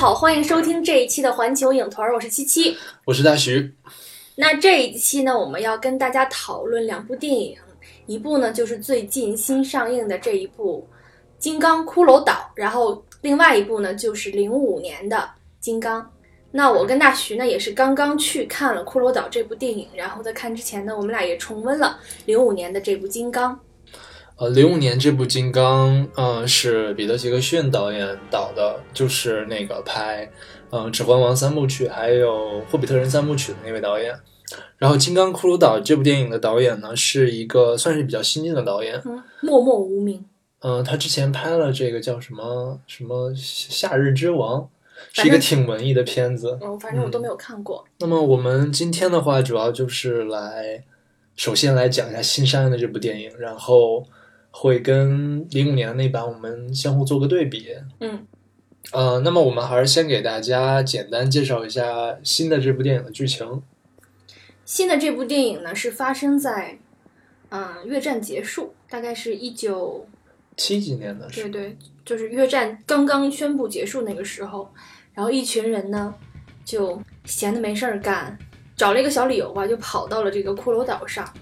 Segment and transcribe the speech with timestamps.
[0.00, 2.74] 好，欢迎收听这一期的环球影团，我是七七。
[3.04, 3.74] 我是大徐。
[4.36, 7.54] 那这一期呢，我们要跟大家讨论两部电影，
[8.06, 10.88] 一部呢就是最近新上映的这一部
[11.38, 15.16] 《金刚：骷髅岛》，然后另外一部呢就是零五年的
[15.60, 16.00] 《金刚》。
[16.50, 23.52] 那我跟大徐呢也是刚刚去看了《骷髅岛》这部电影，然后在看之前呢，我们俩也重温了零五年的这部《金刚》。
[24.40, 30.26] 呃，零五年这部《金刚》，嗯，是彼得·杰克逊导演导的，就是那个拍，
[30.70, 34.18] 嗯，《指环王》三部曲还有《霍比特人》三部曲的那位导演。
[34.78, 40.24] 然后，《金刚：骷髅岛》这部电影的导演呢，是一个算是比较新晋的导演，嗯，默默无名。
[40.60, 44.62] 嗯，他之前拍了这个叫什么什么《夏日之王》，
[45.12, 46.58] 是一个挺文艺的片子。
[46.62, 47.84] 嗯，反正我都没有看过。
[47.98, 50.82] 那么我们今天的话，主要就是来，
[51.36, 54.02] 首先来讲一下新上映的这部电影，然后。
[54.50, 57.68] 会跟零五年那版我们相互做个对比，
[58.00, 58.26] 嗯，
[58.92, 63.62] 呃，那么我们还是先给大家简单介绍一下新的这部电影的剧情。
[64.64, 66.78] 新的这部电影呢是发生在，
[67.50, 70.06] 嗯，越战结束，大概是一九
[70.56, 74.72] 七几年的时候，对对，就是越战刚刚宣布结束那个时候，
[75.14, 76.14] 然后一群人呢
[76.64, 78.38] 就闲的没事儿干，
[78.76, 81.32] 找了一个小理由吧，就跑到了这个骷髅岛上。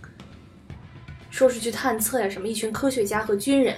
[1.38, 3.72] 说是去探测呀，什么一群科学家和军人，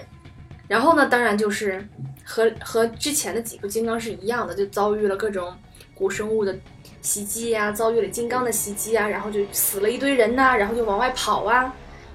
[0.66, 1.86] 然后呢，当然就是
[2.25, 5.55] 和和之前的几部金刚是一样的，就遭遇了各种
[5.94, 6.56] 古生物的
[7.02, 11.70] 袭击呀，遭遇了金刚的袭击啊，然后就死了一堆人呐，然后就往外跑啊，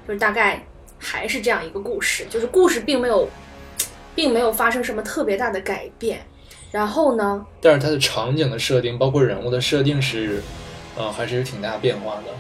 [0.08, 0.66] 就是大概
[0.98, 3.30] 还是这样一个故事，就是故事并没有，
[4.16, 6.26] 并没有发生什么特别大的改变，
[6.72, 10.42] 然后呢，但是它的场景的设定，包括人物的设定是，
[10.98, 12.34] 呃，还是有挺大变化的。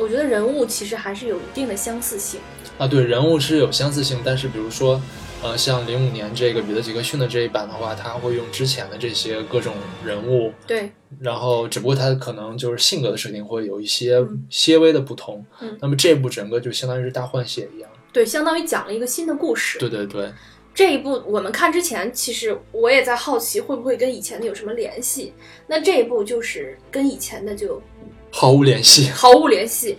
[0.00, 2.40] 我觉得人物其实还是有一定的相似性
[2.78, 4.98] 啊，对，人物是有相似性，但是比如说，
[5.42, 10.90] 呃，像零五年这个彼得·杰克逊的这一版的话，他会用之前的这些各种人物，对，
[11.20, 20.32] 然后只不过他可能就是性格的设定会有一些些微的不同，嗯，那么这部整个就相当于是大换血一样，对，相当于讲了一个新的故事，对对对，
[20.74, 25.34] 这一部我们看之前，其实我也在好奇会不会跟以前的有什么联系，
[25.66, 27.82] 那这一部就是跟以前的就。
[28.30, 29.98] 毫无联系，毫无联系，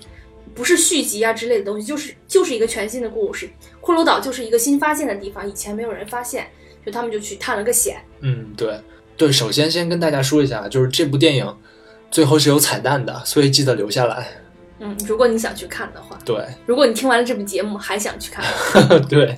[0.56, 3.50] 不是续集啊之类的东西，就是就是一个全新的故事。
[3.82, 6.48] 骷髅岛就是一个新发现的地方，以前没有人发现，
[6.86, 7.98] 就他们就去探了个险。
[8.22, 8.80] 嗯，对
[9.18, 11.58] 对，首先先跟大家说一下，就是这部电影
[12.10, 14.28] 最后是有彩蛋的，所以记得留下来。
[14.80, 18.44] 嗯，如果你想去看的话，对，如果你听完了这部节目还想去看，
[19.10, 19.36] 对，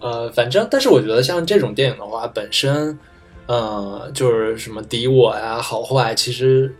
[0.00, 2.98] 呃，反正但是我觉得像这种电影的话，本身，
[3.46, 6.74] 呃，就是什么敌我呀、好坏，其实。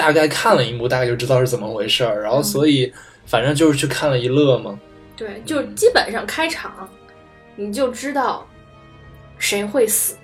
[0.00, 2.90] 大概看了一幕，大概就知道是怎么回事儿，然后所以
[3.26, 4.80] 反正就是去看了一乐嘛。
[5.14, 6.88] 对，就基本上开场
[7.54, 8.48] 你就知道
[9.36, 10.16] 谁会死，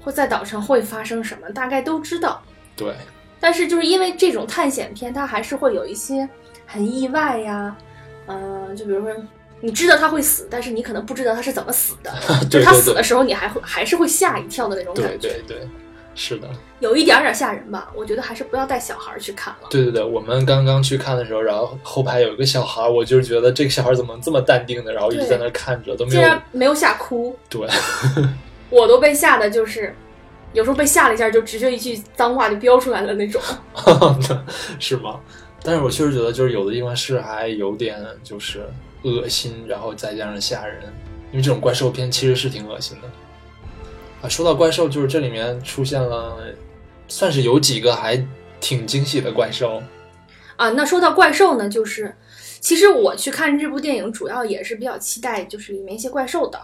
[0.00, 2.42] 或在岛上会发生什么，大概都知道。
[2.74, 2.94] 对。
[3.38, 6.26] 但是就是因为这种探险片，它还是会有一些
[6.64, 7.76] 很意外呀，
[8.26, 9.14] 嗯，就比如说
[9.60, 12.10] 你知道他会死，但是你可能不知道他是怎么死的，
[12.48, 15.28] 就是他死的时候你还会还是会吓一跳的那种感觉。
[15.28, 15.68] 对对对。
[16.20, 17.92] 是的，有一点点吓人吧？
[17.94, 19.68] 我觉得还是不要带小孩去看了。
[19.70, 27.38] 对对对，我们刚刚去看的时候，然后后排有一个小孩，我就是觉得这个小孩怎么这么淡定的，然后一直在那看着，都没有，竟然没有吓哭。
[27.48, 27.68] 对，
[28.68, 29.94] 我都被吓得就是，
[30.52, 33.40] 有时候被吓了一下，就直接一句脏话就飙出来了那种。
[34.80, 35.20] 是吗？
[35.62, 38.68] 但是我确实觉得，就是有的地方是还有点就是
[39.02, 40.82] 恶心，然后再加上吓人，
[41.30, 43.08] 因为这种怪兽片其实是挺恶心的。
[44.20, 46.36] 啊，说到怪兽，就是这里面出现了，
[47.06, 48.20] 算是有几个还
[48.60, 49.80] 挺惊喜的怪兽。
[50.56, 52.12] 啊，那说到怪兽呢，就是
[52.58, 56.60] 其实我去看这部电影，主要也是比较期待就是里面一些怪兽的，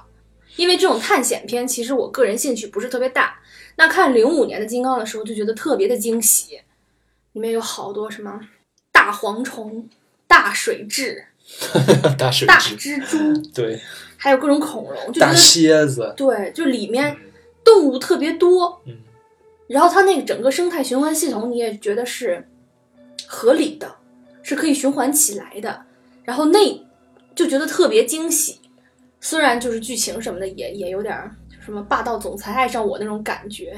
[0.57, 3.39] 因为这种探险片，其实我个人兴趣不是特别大。
[3.77, 6.61] 那看零五年的《金刚》的时候，就觉得特别的惊喜，
[7.35, 8.41] 里面有好多什么
[8.91, 9.89] 大蝗虫、
[10.27, 11.23] 大水蛭、
[12.19, 13.81] 大水大蜘蛛，对，
[14.17, 17.17] 还有各种恐龙，就大蝎子，对，就里面。
[17.65, 18.99] 动物特别多，嗯，
[19.67, 22.47] 然后它那个整个生态循环系统，你也觉得是
[23.27, 23.97] 合理的，
[24.43, 25.87] 是可以循环起来的，
[26.23, 26.87] 然后那
[27.35, 28.61] 就觉得特别惊喜。
[29.21, 31.19] 虽然就是剧情什么的也也有点
[31.65, 33.75] 什么霸道总裁爱上我那种感觉，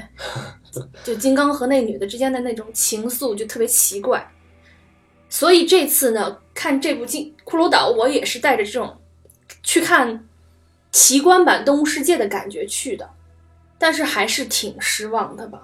[1.05, 4.29] 就金刚和那女的之间的那种情愫就特别奇怪。
[5.29, 8.97] 所以这次呢，看这部《金骷髅岛》，我也是带着这种
[9.63, 10.27] 去看
[10.91, 13.09] 奇观版《动物世界》的感觉去的。
[13.77, 15.61] 但是还是挺失望的吧？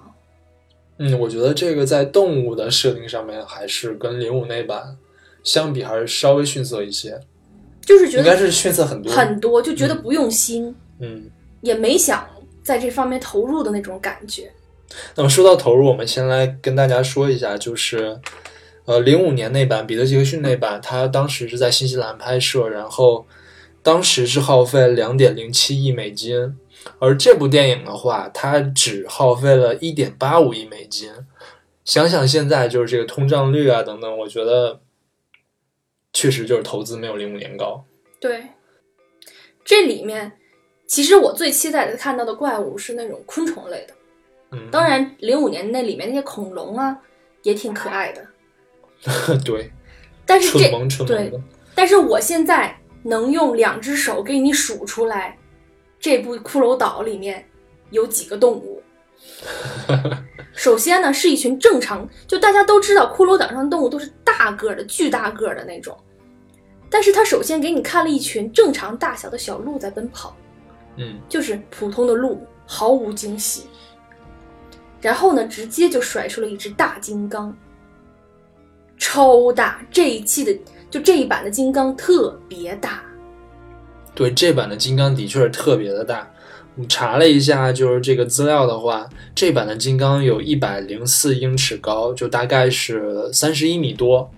[0.98, 4.96] 嗯，我觉得这个在动物的设定上面，还是跟零五那版
[5.42, 7.20] 相比，还是稍微逊色一些。
[7.84, 10.74] 就是觉得应该是逊色很多很多，就觉得不用心。
[11.00, 11.28] 嗯，
[11.60, 12.26] 也没想
[12.62, 14.50] 在这方面投入的那种感觉。
[15.16, 18.18] 那么说到投入，我们先来跟大家说一下，就是
[18.84, 23.26] 呃，零五年那版彼得·杰克逊那版，它当时是在新西兰拍摄，然后
[23.82, 26.56] 当时是耗费两点零七亿美金，
[26.98, 31.10] 而这部电影的话，它只耗费了一点八五亿美金。
[31.84, 34.80] 想想现在就是这个通胀率啊等等，我觉得
[36.12, 37.84] 确实就是投资没有零五年高。
[38.18, 38.42] 对，
[39.64, 40.32] 这里面
[40.86, 43.94] 其实我最期待的看到的怪物是那种昆虫类的。
[44.52, 46.96] 嗯，当然，零五年那里面那些恐龙啊
[47.42, 48.26] 也挺可爱的，
[49.44, 49.70] 对，
[50.24, 51.32] 但是这对，
[51.74, 55.36] 但是我现在能用两只手给你数出来，
[56.04, 57.42] 这部骷髅岛里面
[57.88, 58.82] 有几个动物。
[60.52, 65.96] 首先呢，是一群正常，就大家都知道，骷髅岛上的动物都是大个儿的、巨大个儿的那种。
[66.90, 70.36] 但是他首先给你看了一群正常大小的小鹿在奔跑，
[70.98, 73.62] 嗯，就是普通的鹿，毫无惊喜。
[75.00, 77.56] 然后呢，直接就甩出了一只大金刚，
[78.98, 79.82] 超大。
[79.90, 80.54] 这一期的
[80.90, 83.02] 就这一版的金刚特别大，
[84.14, 86.30] 对，这版的金刚的确是特别的大。
[86.76, 94.30] 我查了一下，就是这个资料的话，这版的金刚有一百零四英尺高，就大概是三十一米多。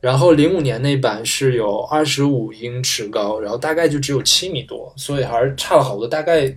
[0.00, 6.54] 然后零五年那版是有二十五英尺高，然后大概就只有七米多，所以还是差了好多，大概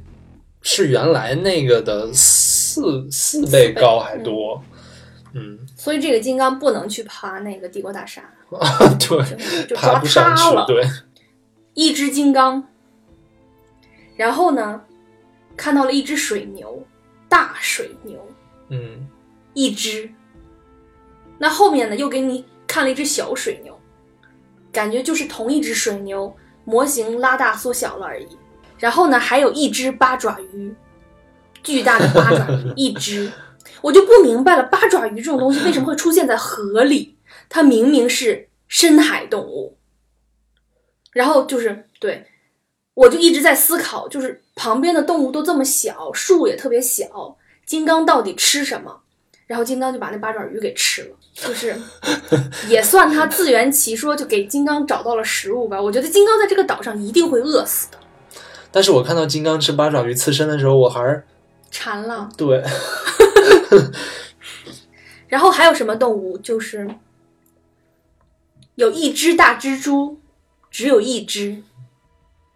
[0.62, 4.62] 是原来那个的四四倍高还多。
[5.34, 8.22] 嗯，所以这个金刚不能去爬那个帝国大厦，
[9.00, 10.84] 对，就就爬不上去，对，
[11.78, 12.68] 一只金刚，
[14.16, 14.82] 然后呢，
[15.56, 16.84] 看到了一只水牛，
[17.30, 18.20] 大水牛，
[18.70, 19.08] 嗯，
[19.54, 20.10] 一只。
[21.38, 23.80] 那后面呢，又给你看了一只小水牛，
[24.72, 26.36] 感觉就是同一只水牛
[26.66, 28.28] 模型拉大缩小了而已。
[28.80, 30.74] 然后呢，还有一只八爪鱼，
[31.62, 33.32] 巨大的八爪鱼， 一只。
[33.82, 37.16] 我就不明白了，八爪鱼这种东西为什么会出现在河里？
[37.48, 39.77] 它明明是深海动物。
[41.18, 42.28] 然后就是对，
[42.94, 47.36] 我就一直在思考，就是旁边的动物都这么小，树也特别小，
[47.66, 49.02] 金刚到底吃什么？
[49.48, 51.75] 然后金刚就把那八爪鱼给吃了，就是
[52.69, 55.81] 也算他自圆其说，就给金刚找到了食物吧。
[55.81, 57.98] 我觉得金刚在这个岛上一定会饿死的，
[58.72, 61.24] 但是我看到金刚吃八爪鱼刺身的时候，我还是
[61.72, 62.30] 馋了。
[62.38, 62.62] 对，
[65.28, 66.38] 然后还有什么动物？
[66.38, 66.88] 就是
[68.75, 70.19] 有一只大蜘蛛，
[70.69, 71.64] 只有一只；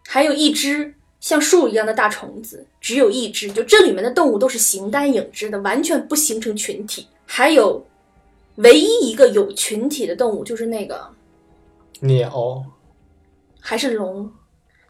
[0.06, 3.50] 还有一只像树一样的大虫子，只有一只。
[3.52, 7.06] 就这里面的动物都是形单影只的，完全不形成群体。
[7.26, 7.86] 还有
[8.56, 11.08] 唯一一个有群体的动物，就是那个
[12.00, 12.64] 鸟，
[13.60, 14.30] 还是龙，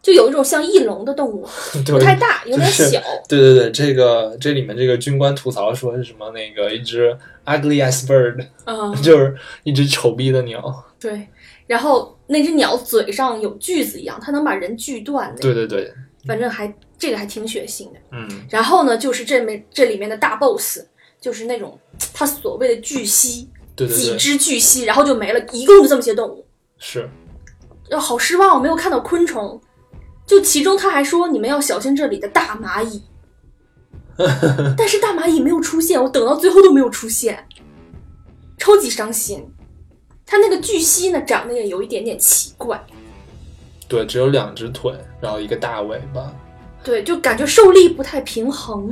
[0.02, 1.46] 就有一种像翼龙的动物，
[1.86, 3.00] 不太大，有点就是小。
[3.28, 6.30] 对对对，这个这里面这个军官吐槽说是什么？
[6.32, 10.84] 那个一只 ugly ass bird，嗯， 就是一只丑逼的鸟。
[10.98, 11.28] 对。
[11.68, 15.92] 然后那只鸟嘴上有锯子一样，它能把人锯断那对对对，
[16.26, 17.98] 反正还这个还挺血腥的。
[18.10, 20.80] 嗯，然后呢，就是这面这里面的大 boss，
[21.20, 21.78] 就是那种
[22.12, 26.44] 他所谓的巨蜥，对对对几，只巨蜥，然后就没了，一共就这么些动物。
[26.78, 27.08] 是，
[27.90, 29.60] 呃，好失望，我没有看到昆虫。
[30.24, 33.02] 就其中他还说你们要小心这里的大蚂蚁，
[34.78, 37.46] 但是大蚂蚁没有出现，我等到最后都没有出现，
[38.56, 39.44] 超级伤心。
[40.32, 42.82] 它那个巨蜥呢，长得也有一点点奇怪，
[43.86, 46.32] 对，只有两只腿，然后一个大尾巴，
[46.82, 48.90] 对，就感觉受力不太平衡。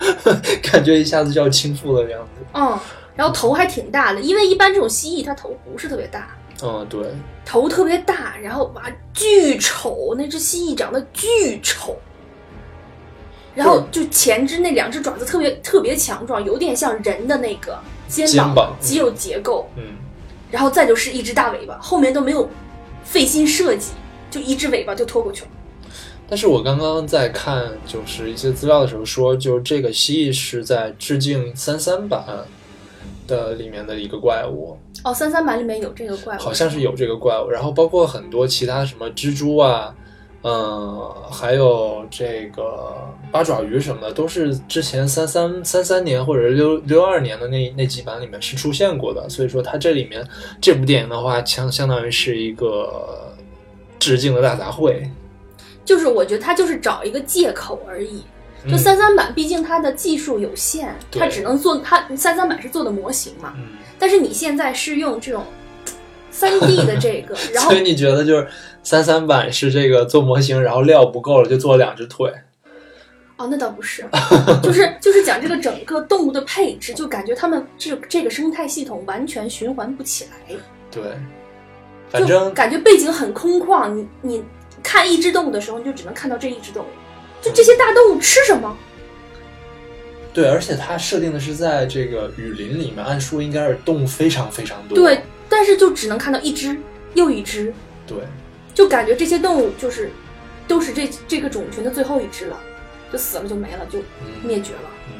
[0.64, 2.42] 感觉一下子就要倾覆的样子。
[2.54, 2.78] 嗯，
[3.14, 7.06] 然后头还挺大的，因为一般这种蜥蜴它头不是特别大，嗯，对，
[7.44, 11.98] 头特别大，然后哇巨丑，那只蜥蜴长得巨丑，
[13.54, 17.78] 然后就前肢那两只爪子特别特别强壮，有点像人的那个
[18.08, 18.74] 肩肩膀。
[18.80, 19.82] 肌肉结构，嗯，
[20.50, 22.48] 然后再就是一只大尾巴，后面都没有
[23.04, 23.92] 费心设计，
[24.30, 25.50] 就一只尾巴就拖过去了。
[26.28, 32.24] 但是我刚刚在看就是一些资料的时候说，就这个蜥蜴是在致敬三三版
[33.26, 39.94] 的里面的一个怪物，哦，三三版里面有这个怪物，好像是有这个怪物，然后包括很多其他什么蜘蛛啊，
[40.42, 42.96] 嗯，还有这个
[43.32, 50.24] 八爪鱼什么的，都是之前三三三三年或者六六二年的那那几版里面是出现过的，所以说它这里面
[50.60, 53.34] 这部电影的话，相相当于是一个
[53.98, 55.08] 致敬的大杂烩。
[55.84, 58.22] 就是我觉得他就是找一个借口而已。
[58.64, 63.54] 就嗯三三版，毕竟它的技术有限，对它只能做它三三版是做的模型嘛。
[63.56, 65.44] 嗯，但是你现在是用这种
[66.38, 68.46] 三 D 的这个， 然后所以你觉得就是
[68.84, 72.32] 三三版是这个做模型，然后料不够了就做两只腿，
[73.36, 74.04] 哦，那倒不是，
[74.62, 80.54] 就是就是讲这个整个动物的配置，就感觉他们这这个生态系统完全循环不起来，
[80.92, 81.02] 对，
[82.08, 83.92] 反就正感觉背景很空旷。
[83.92, 84.44] 你你
[84.82, 86.88] 看一只动物的时候，你就只能看到这一只动物，
[87.42, 88.76] 就这些大动物吃什么？
[90.32, 94.94] 对，而且它设定的是在这个雨林里面，按说应该是动物非常非常多。
[94.94, 96.76] 对，但是就只能看到一只
[97.14, 97.72] 又一只，
[98.06, 98.18] 对，
[98.74, 100.10] 就感觉这些动物就是
[100.66, 102.58] 都是这这个种群的最后一只了，
[103.12, 104.90] 就死了就没了，就嗯灭绝了。
[105.08, 105.14] 嗯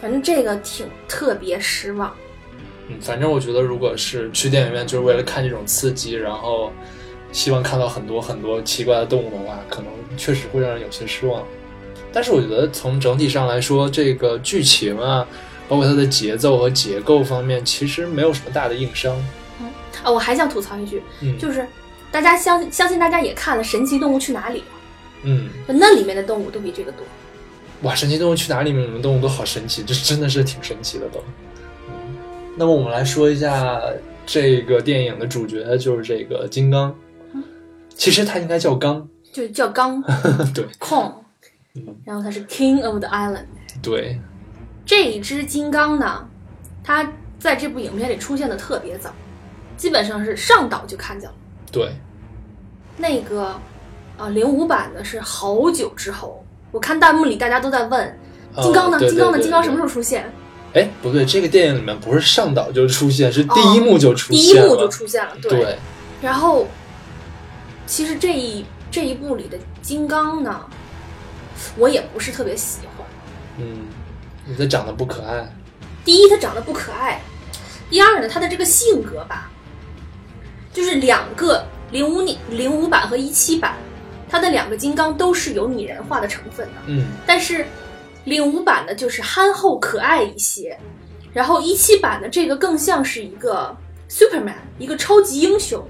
[0.00, 2.14] 反正这个挺特别失望。
[2.88, 6.70] 嗯，反正我觉得，如果是去电影院就是为了看这种刺激，然后
[7.32, 11.42] 希望看到很多很多奇怪的动物的话，可能确实会让人有些失望。
[12.12, 15.26] 但是我觉得从整体上来说，这个剧情啊，
[15.68, 19.14] 包括它的节奏和结构方面，其实没有什么大的硬伤。
[20.02, 21.66] 啊，我还想吐槽一句，嗯，就是
[22.10, 24.60] 大家相相信大家也看了《神奇动物去哪里》
[25.22, 27.00] 嗯，就那里面的动物都比这个多。
[27.82, 28.86] 哇，神奇动物去哪里面？
[28.86, 31.22] 里面动物都好神奇，这真的是挺神奇的都。
[31.88, 31.94] 嗯，
[32.56, 33.80] 那么我们来说一下
[34.26, 36.94] 这个电影的主角，就是这个金刚。
[37.96, 40.02] 其实它应该叫刚，就叫刚
[40.52, 41.12] 对 Kong，
[41.76, 43.46] 嗯然后他是 King of the Island。
[43.80, 44.20] 对，
[44.84, 46.28] 这一只金刚呢，
[46.82, 49.10] 它在这部影片里出现的特别早，
[49.76, 51.34] 基本上是上岛就看见了。
[51.72, 51.92] 对，
[52.96, 53.58] 那个
[54.16, 58.18] 啊零五版的是好久之后，我看弹幕里大家都在问
[58.62, 60.30] 金刚呢，哦对金刚呢，金刚什么时候出现？
[60.74, 64.66] 哎，不对，这个电影里面不是上岛就出现，是第一幕就出第现了。
[64.66, 65.78] 一幕就出现了，对，
[66.20, 66.66] 然后，
[67.86, 70.60] 其实这一这一部里的金刚呢，
[71.76, 73.06] 我也不是特别喜欢。
[73.58, 73.86] 嗯，
[74.46, 75.48] 你的长得不可爱。
[76.04, 77.18] 第一，他长得不可爱；
[77.88, 79.50] 第二呢，他的这个性格吧，
[80.72, 83.76] 就是两个零五年零五版和一七版，
[84.28, 86.72] 他的两个金刚都是有拟人化的成分的。
[86.86, 87.66] 嗯，但是
[88.24, 90.78] 零五版的就是憨厚可爱一些，
[91.32, 93.74] 然后一七版的这个更像是一个
[94.10, 95.82] Superman，一个超级英雄，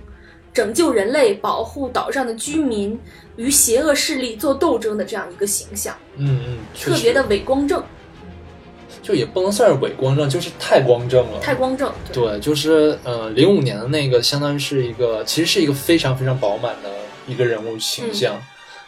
[0.52, 2.96] 拯救人类、保护岛上的居民，
[3.34, 7.82] 与邪恶势力做斗争的这样一个形象，嗯嗯，特别的伟光正，
[9.04, 11.38] 就也不能算是伪光正，就是太光正了。
[11.40, 11.92] 太光正。
[12.10, 16.88] 对，就是呃，零五年的那个，相当于是一个，其实是一个非常非常饱满的
[17.28, 18.40] 一个人物形象，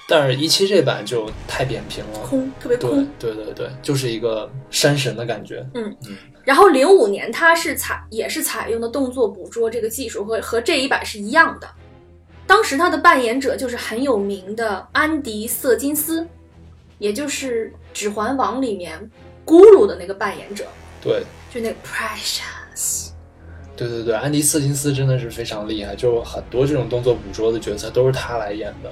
[0.09, 2.21] 但是一期这版就太扁平了。
[2.21, 3.07] 空，特别对空。
[3.19, 5.65] 对对对，就是一个山神的感觉。
[5.75, 11.69] 嗯嗯然后零五年它是采也是采用的动作捕捉这个技术和和这一版是一样的。
[12.47, 16.25] 当时他的扮演者就是很有名的安迪·瑟金斯，
[16.99, 19.11] 也就是《指环王》里面
[19.47, 20.67] 咕噜的那个扮演者，
[21.01, 23.11] 对就那个 Precious。
[23.77, 28.91] 对对对，安迪·斯金斯真的是非常厉害，就很多这种动作捕捉的角色都是他来演的。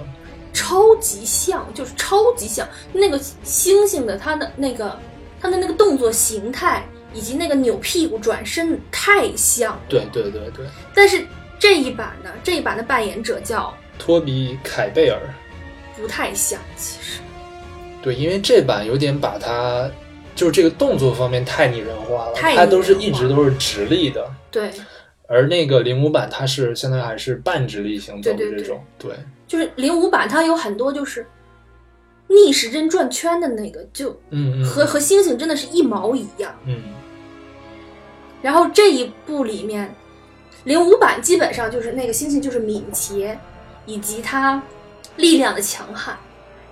[0.53, 4.97] 超级像，就是超级像那个猩猩的，他的那个
[5.41, 9.81] 他的那个动作形态以及那个扭屁股转身太像了。
[9.89, 11.27] 对对对对，但是
[11.59, 15.19] 这一版呢，这一版的扮演者叫托比·凯贝尔。
[15.97, 17.21] 不太像，其实
[18.03, 19.89] 对，因为这版有点把它，
[20.35, 24.71] 就是这个动作方面太拟人化了，太它都是一直都是直立的，对，
[25.29, 29.13] 而那个零五版它是相当于还是半直立行走的对对这种，对
[29.47, 31.27] 就是零五版它有很多就是
[32.27, 36.55] 逆时针转圈的那个，就嗯嗯，和和猩猩真的是一毛一样。
[36.65, 36.83] 嗯
[38.43, 39.95] 然后这一部里面，
[40.65, 43.39] 零五版基本上就是那个猩猩就是敏捷，
[43.87, 44.63] 以及它
[45.17, 46.15] 力量的强悍。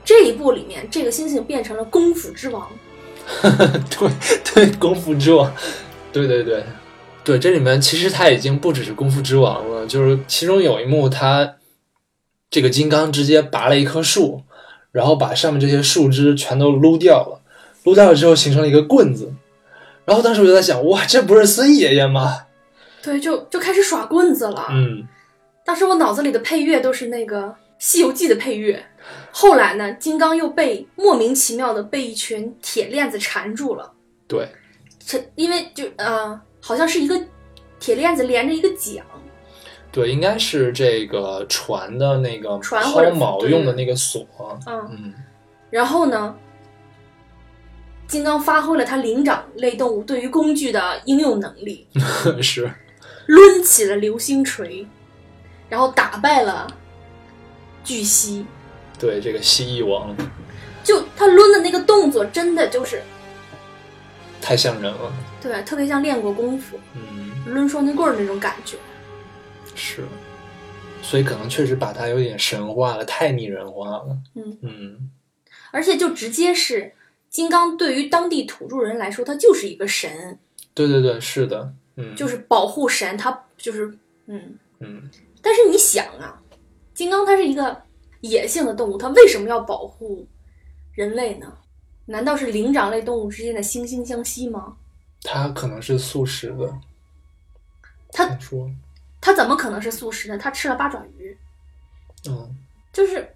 [0.04, 2.68] 这一部里面，这个猩猩变成了功夫之王。
[3.42, 4.10] 对
[4.54, 5.52] 对，功夫之王，
[6.12, 6.62] 对对对
[7.24, 11.56] 对，这里面其实他已经不只是功夫之王了，就是其中有一幕他
[12.50, 14.42] 这个金刚直接拔了一棵树，
[14.90, 17.40] 然后把上面这些树枝全都撸掉了，
[17.84, 19.32] 撸掉了之后形成了一个棍子，
[20.04, 22.46] 然后当时我就在想，哇，这不是孙爷爷吗？
[23.02, 24.66] 对，就就开始耍棍子了。
[24.70, 25.04] 嗯，
[25.64, 27.42] 当时我脑子里的配乐都是那个
[27.78, 28.84] 《西游记》的配乐。
[29.32, 33.92] 后来呢，金刚又被莫名其妙的被一群铁链子缠住了。
[34.28, 34.48] 对。
[35.04, 37.20] 这因为就呃，好像是一个
[37.80, 39.04] 铁链子连着一个桨，
[39.90, 42.78] 对，应该是这个船的那个抛
[43.10, 44.24] 锚用的那个锁，
[44.64, 45.14] 嗯，嗯，
[45.70, 46.36] 然后呢，
[48.06, 51.88] 金刚发挥了他灵长类动物对于工具的应用能力，
[52.40, 52.72] 是，
[53.26, 54.86] 抡起了流星锤，
[55.68, 56.68] 然后打败了
[57.82, 58.46] 巨蜥。
[59.02, 60.16] 对这个蜥蜴王
[60.84, 63.02] 就他抡的那个动作，真的就是
[64.40, 67.32] 太像人了，对，特别像练过功夫嗯。
[67.52, 68.76] 抡双截棍儿那种感觉。
[69.74, 70.04] 是，
[71.02, 74.16] 所以可能确实把他有点神化了，太拟人化了。
[74.36, 75.10] 嗯嗯
[75.72, 76.92] 而且就直接是
[77.28, 80.38] 金刚对于当地土著人来说，他就是一个神，
[80.74, 83.92] 对对对，是的，嗯，就是保护神，他就是
[84.26, 84.56] 嗯。
[84.78, 86.40] 嗯，但是你想啊，
[86.94, 87.82] 金刚它是一个
[88.22, 90.26] 野性的动物，它为什么要保护
[90.94, 91.58] 人类呢？
[92.06, 94.76] 难道是灵长类动物之间的惺惺相惜吗？
[95.22, 96.74] 它可能是素食的，
[98.10, 98.70] 它听说，
[99.20, 100.36] 它怎么可能是素食呢？
[100.36, 101.36] 它吃了八爪鱼，
[102.28, 102.56] 嗯，
[102.92, 103.32] 就是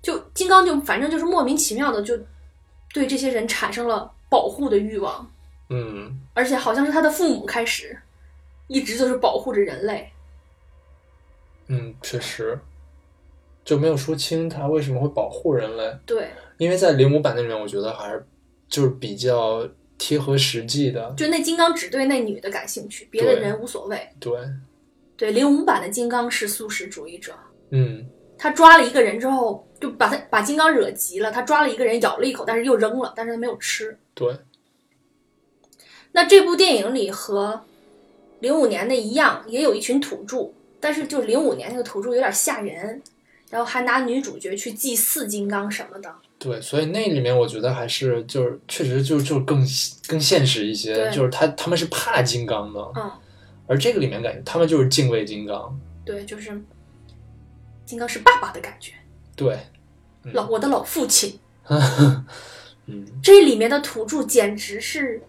[0.00, 2.18] 就金刚就反正就是莫名其妙的就
[2.94, 5.30] 对这些人产生了保护的欲望，
[5.68, 7.98] 嗯，而且好像是他的父母开始
[8.66, 10.10] 一直就是保护着人类。
[11.68, 12.58] 嗯，确实，
[13.66, 18.24] 就没有说清他为什么会保护人类，对，因为在零五版那里面，我觉得还是
[18.68, 19.68] 就是比较
[19.98, 24.08] 贴合实际的，就那金刚只对那女的感兴趣，别的人无所谓。
[24.20, 24.38] 对，
[25.16, 27.32] 对，零五版的金刚是素食主义者，
[27.70, 28.06] 嗯，
[28.38, 33.98] 他抓了一个人之后，就把他把金刚惹急了，他抓了一个人咬了一口，但是又扔了，但是他没有吃。
[34.14, 34.32] 对，
[36.12, 37.64] 那这部电影里和
[38.38, 43.02] 零五年的一样，也有一群土著，但是就零五年那个土著有点吓人，
[43.50, 46.14] 然后还拿女主角去祭祀金刚什么的。
[46.38, 49.66] 对，所以那里面我觉得还是就是确实就就更
[50.06, 53.10] 更现实一些，就是他他们是怕金刚的，嗯，
[53.66, 56.60] 而这个里面感觉他们就是敬畏金刚，对，就是
[57.84, 58.92] 金刚是爸爸的感觉，
[59.34, 59.58] 对，
[60.24, 60.32] 嗯。
[60.34, 61.38] 老我的老父亲。
[62.88, 65.20] 嗯，这里面的土著简直是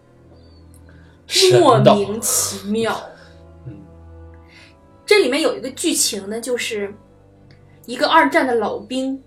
[1.60, 3.10] 莫名其妙。
[3.66, 3.80] 嗯。
[5.04, 6.94] 这里面有一个剧情呢，就是
[7.88, 9.18] 一个二战的老兵、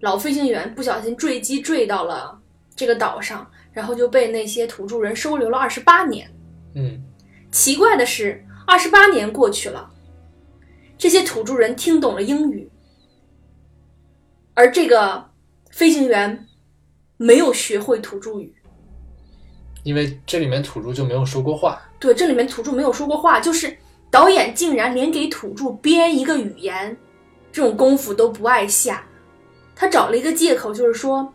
[0.00, 2.36] 老飞行员不小心坠机坠到了
[2.74, 6.28] 这个岛上，然后就被那些土著人收留了二十八年。
[6.74, 7.00] 嗯
[7.52, 9.88] 奇怪的是，二十八年过去了，
[10.98, 12.68] 这些土著人听懂了英语，
[14.54, 15.24] 而这个
[15.70, 16.48] 飞行员
[17.16, 18.52] 没有学会土著语。
[19.84, 23.76] 因为这里面土著就没有说过话，对，这里面土著没有说过话，就是
[24.10, 26.96] 导演竟然连给土著编一个语言，
[27.52, 29.06] 这种功夫都不爱下。
[29.74, 31.32] 他找了一个借口，就是说，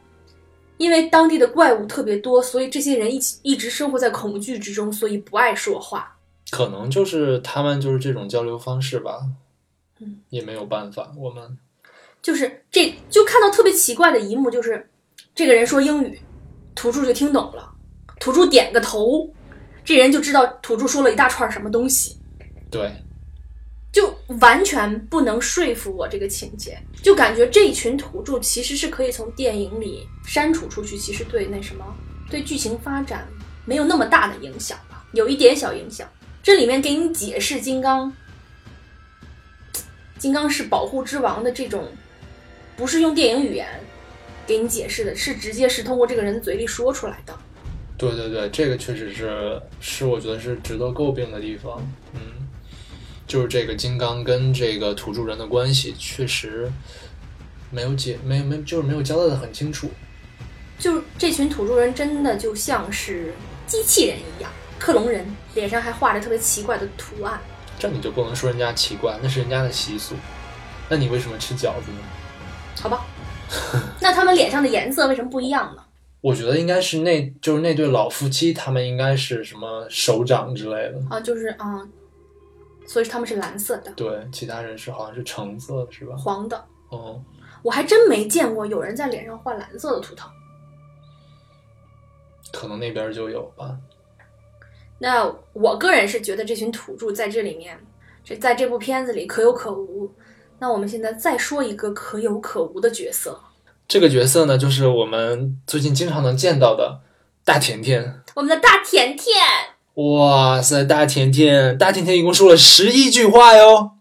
[0.77, 6.15] 因为当地的怪物特别多，所以这些人一起一直生活在恐惧之中，所以不爱说话。
[6.51, 9.25] 可能就是他们就是这种交流方式吧，
[9.99, 11.57] 嗯，也没有办法，我们
[12.21, 14.87] 就是这就看到特别奇怪的一幕，就是
[15.33, 16.19] 这个人说英语，
[16.75, 17.73] 土著就听懂了，
[18.19, 19.27] 土著点个头，
[19.83, 22.17] 这人就知道土著说了一大串什么东西。
[22.69, 22.91] 对，
[23.95, 31.85] 就完全不能说服我这个情节，就感觉这一群土著其实是可以从电影里删除出去，其实对那什么
[32.29, 33.25] 对剧情发展
[33.63, 36.05] 没有那么大的影响吧，有一点小影响。
[36.43, 38.11] 这里面给你解释金刚，
[40.19, 41.87] 金刚是保护之王的这种，
[42.75, 43.65] 不是用电影语言
[44.45, 47.33] 给你解释的，是直接是通过这个人嘴里说出来的。
[47.97, 51.81] 对对对，这个确实是是我觉得是值得诟病的地方，
[52.13, 52.19] 嗯，
[53.27, 56.71] 就是这个金刚跟这个土著人的关系确实
[57.71, 59.89] 没有解没没就是没有交代的很清楚，
[60.77, 63.33] 就是这群土著人真的就像是
[63.65, 67.39] 机器人一样，克隆人，脸上还画着特别奇怪的图案。
[67.77, 70.15] 这你就不能说人家奇怪，那是人家的习俗，
[70.89, 71.99] 那你为什么吃饺子呢？
[72.79, 73.05] 好吧，
[73.99, 75.81] 那他们脸上的颜色为什么不一样呢？
[76.21, 81.81] 我觉得应该是那就是那对老夫妻，他们应该是什么首长之类的，啊，就是啊、
[82.85, 86.15] 所以他们是蓝色的、对，其他人是好像是橙色的，是吧？
[86.15, 86.65] 黄的。
[86.89, 87.21] 哦、
[87.63, 90.29] 我还真没见过有人在脸上画蓝色的图腾。
[92.53, 93.75] 可能那边就有吧。
[94.99, 97.77] 那我个人是觉得这群土著在这里面，
[98.23, 100.09] 这在这部片子里可有可无。
[100.59, 103.37] 那我们现在再说一个可有可无的角色，
[103.89, 107.01] 这个角色呢，就是我们最近经常能见到的
[107.43, 108.21] 大甜甜。
[108.35, 109.35] 我们的大甜甜。
[109.95, 113.91] 哇塞，大甜甜，大甜甜一共说了十一句话哟。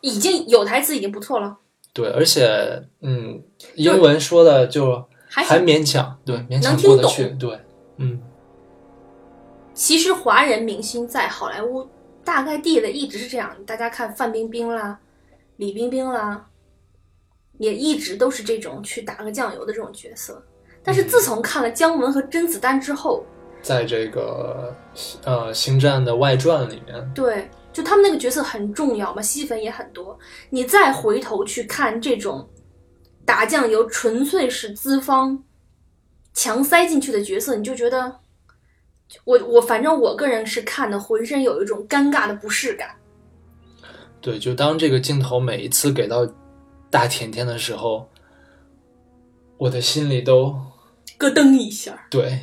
[0.00, 1.58] 已经有台词已经不错了，
[1.92, 3.42] 对，而且嗯，
[3.74, 7.26] 英文说的就还还勉强，对，勉强听得去。
[7.38, 7.58] 对，
[7.98, 8.18] 嗯，
[9.74, 11.86] 其实华人明星在好莱坞
[12.24, 14.98] 大概地位一直是这样，大家看范冰冰啦、
[15.56, 16.46] 李冰冰啦，
[17.58, 20.42] 也一直都是这种去打个酱油的这种角色。
[20.82, 23.22] 但是自从看了姜文和甄子丹之后，
[23.62, 24.74] 在这个
[25.24, 30.18] 呃《星战》的外传里面，对，就他们那个角色很重要嘛，戏份也很多。
[30.48, 32.48] 你再回头去看这种
[33.24, 35.44] 打酱油纯粹是资方
[36.32, 38.20] 强塞进去的角色，你就觉得，
[39.24, 42.96] 我我反正我个人是看的浑身有一种尴尬的不适感。
[44.20, 46.26] 对，就当这个镜头每一次给到
[46.90, 48.08] 大甜甜的时候，
[49.56, 50.54] 我的心里都
[51.18, 52.38] 咯噔一下，对，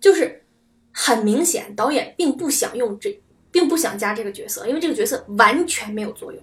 [0.00, 0.44] 就是
[0.92, 6.42] 很明显，导演并不想用这，并不想加这个角色，因为这个角色完全没有作用。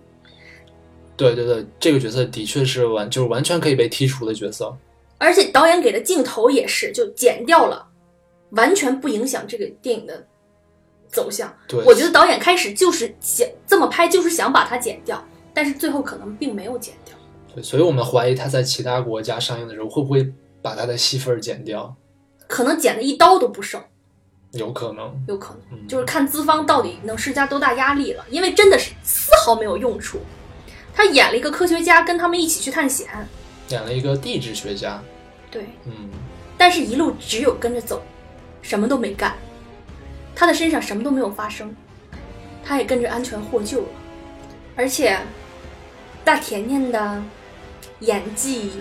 [1.18, 4.76] 对对对，这个角色的确是完，就是完全可以被剔除的角色。
[5.18, 7.88] 而且导演给的镜头也是就剪掉了，
[8.50, 10.28] 完全不影响这个电影的
[11.08, 11.56] 走向。
[11.70, 17.16] 对，我觉得导演开始就是想这么拍，就是想把它剪掉，但是最后可能并没有剪掉。
[17.54, 20.30] 对，所以我们怀疑他在其他国家上映的时候会不会
[20.62, 21.96] 把他的戏份剪掉，
[22.48, 23.82] 可能剪的一刀都不剩，
[24.52, 25.26] 有可能。
[25.28, 25.80] 有可能。
[25.80, 25.88] 嗯。
[25.88, 30.20] 就是看资方到底能施加多大压力了，因为真的是丝毫没有用处。
[30.94, 33.08] 他演了一个科学家，跟他们一起去探险，
[33.68, 35.04] 演了一个地质学家，
[35.52, 36.10] 对，嗯，
[36.58, 38.02] 但是一路只有跟着走，
[38.62, 39.36] 什么都没干，
[40.34, 41.76] 他的身上什么都没有发生，
[42.64, 43.88] 他也跟着安全获救了，
[44.78, 45.20] 而且
[46.24, 47.22] 大甜甜的
[48.00, 48.72] 演技，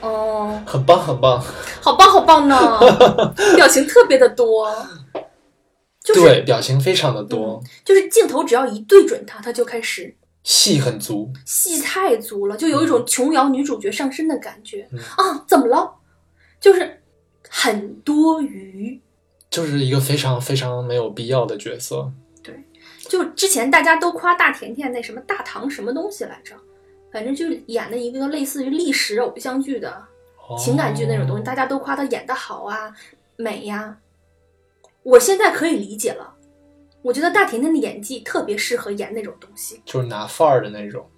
[0.00, 1.40] 哦，很棒很棒。
[1.80, 2.78] 好棒好棒呢，
[3.56, 4.70] 表情特别的多，
[6.02, 11.32] 就是对，表情非常的多，就是镜头只要一对准他，他就开始戏很足。
[11.44, 15.44] 戏太足了，就有一种琼瑶女主角上身的感觉、嗯啊！
[15.48, 15.94] 怎么了？
[16.60, 17.02] 就是
[17.48, 19.00] 很多余。
[19.48, 22.12] 就是一个非常非常没有必要的角色。
[22.42, 22.64] 对
[23.08, 26.54] 就之前大家都夸大甜甜那什么大唐什么东西来着，
[27.12, 30.04] 反正就演的一个类似于历史偶像剧的
[30.58, 32.94] 情感剧那种东西，哦大家都夸她演的好啊，
[33.36, 33.98] 美呀。
[35.02, 36.34] 我现在可以理解了，
[37.02, 39.80] 我觉得大甜甜的演技特别适合演那种东西。
[39.84, 41.08] 就是拿范儿的那种。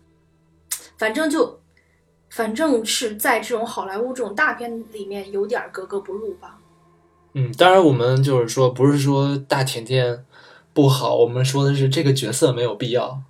[0.98, 1.60] 反正就，
[2.30, 6.58] 反正是在这种好莱坞这种大片里面有点格格不入吧。
[7.32, 10.24] 嗯，当然我们就是说，不是说大甜甜
[10.72, 13.22] 不好，我们说的是这个角色没有必要。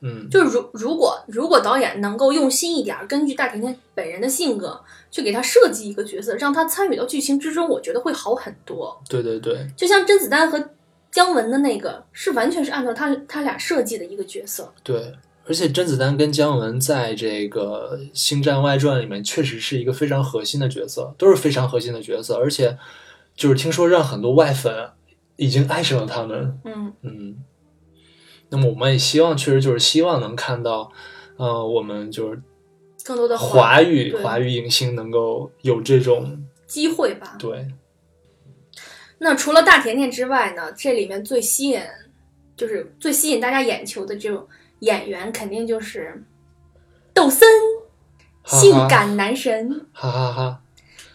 [0.00, 9.00] 对，嗯，就是如如果如果导演能够用心一点儿，根据大甜甜本人的性格去给他设计一个角色，让他参与到剧情之中，我觉得会好很多。
[9.08, 10.70] 对对对，就像甄子丹和
[11.10, 14.72] 姜文的那个，是完全是按照他他俩设计的一个角色。
[14.82, 15.12] 对，
[15.44, 22.78] 而且甄子丹跟姜文在这个《星战外传》里面确实是一个非常核心的角色，都是非常核心的角色，而且
[23.34, 24.90] 就是听说让很多外粉
[25.34, 26.58] 已经爱上了他们。
[26.64, 27.36] 嗯，嗯，
[28.50, 30.90] 那么我们也希望，确实就是希望能看到，
[31.36, 32.42] 呃，我们就是
[33.04, 37.36] 更多的华语华语影星能够有这种机会吧。
[37.38, 37.68] 对，
[39.18, 41.80] 那除了大甜甜之外呢，这里面最吸引，
[42.56, 44.46] 就是最吸引大家眼球的这种
[44.80, 46.22] 演员，肯定就是
[47.14, 47.48] 抖森，
[48.44, 49.86] 性感男神。
[49.92, 50.62] 哈哈哈。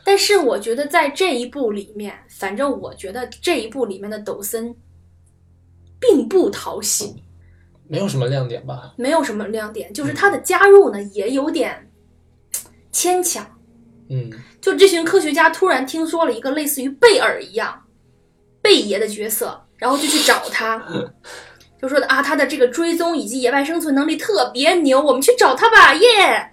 [0.04, 4.76] 但是我觉得在这一部里面，反正我觉得这一部里面的抖森
[6.00, 7.24] 并不讨喜，
[7.88, 8.94] 没有什么亮点吧？
[8.98, 11.92] 没有什么亮点，就是他的加入呢也有点
[12.92, 13.46] 牵强。
[14.10, 14.30] 嗯，
[14.62, 17.84] 就这群科学家突然听说了一个类似于贝尔一样
[18.62, 20.84] 贝爷的角色，然后就去找他，
[21.82, 26.52] 就说啊，他的这个追踪以及野外生存能力特别牛，我们去找他吧，耶！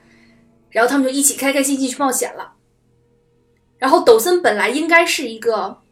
[0.70, 2.54] 然后他们就一起开开心心去冒险了。
[3.78, 5.82] 然后抖森本来应该是一个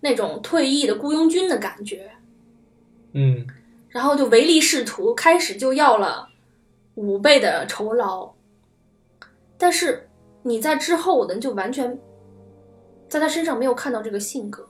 [0.00, 2.10] 那种退役的雇佣军的感觉，
[3.12, 3.46] 嗯，
[3.96, 6.28] 然后就唯利是图，开始就要了
[6.96, 8.30] 五倍的酬劳。
[9.56, 10.06] 但是
[10.42, 11.98] 你在之后的就完全
[13.08, 14.68] 在他身上没有看到这个性格。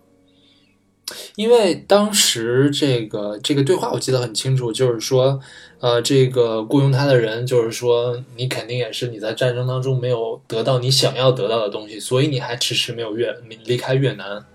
[1.34, 5.40] 因为当时这个这个对话我记得很清楚，就是说，
[5.80, 13.32] 呃，这个雇佣他的人就是说，你肯定也是你在战争当中没有得到你想要得到的东西，所以你还迟迟没有越
[13.64, 14.46] 离开越南。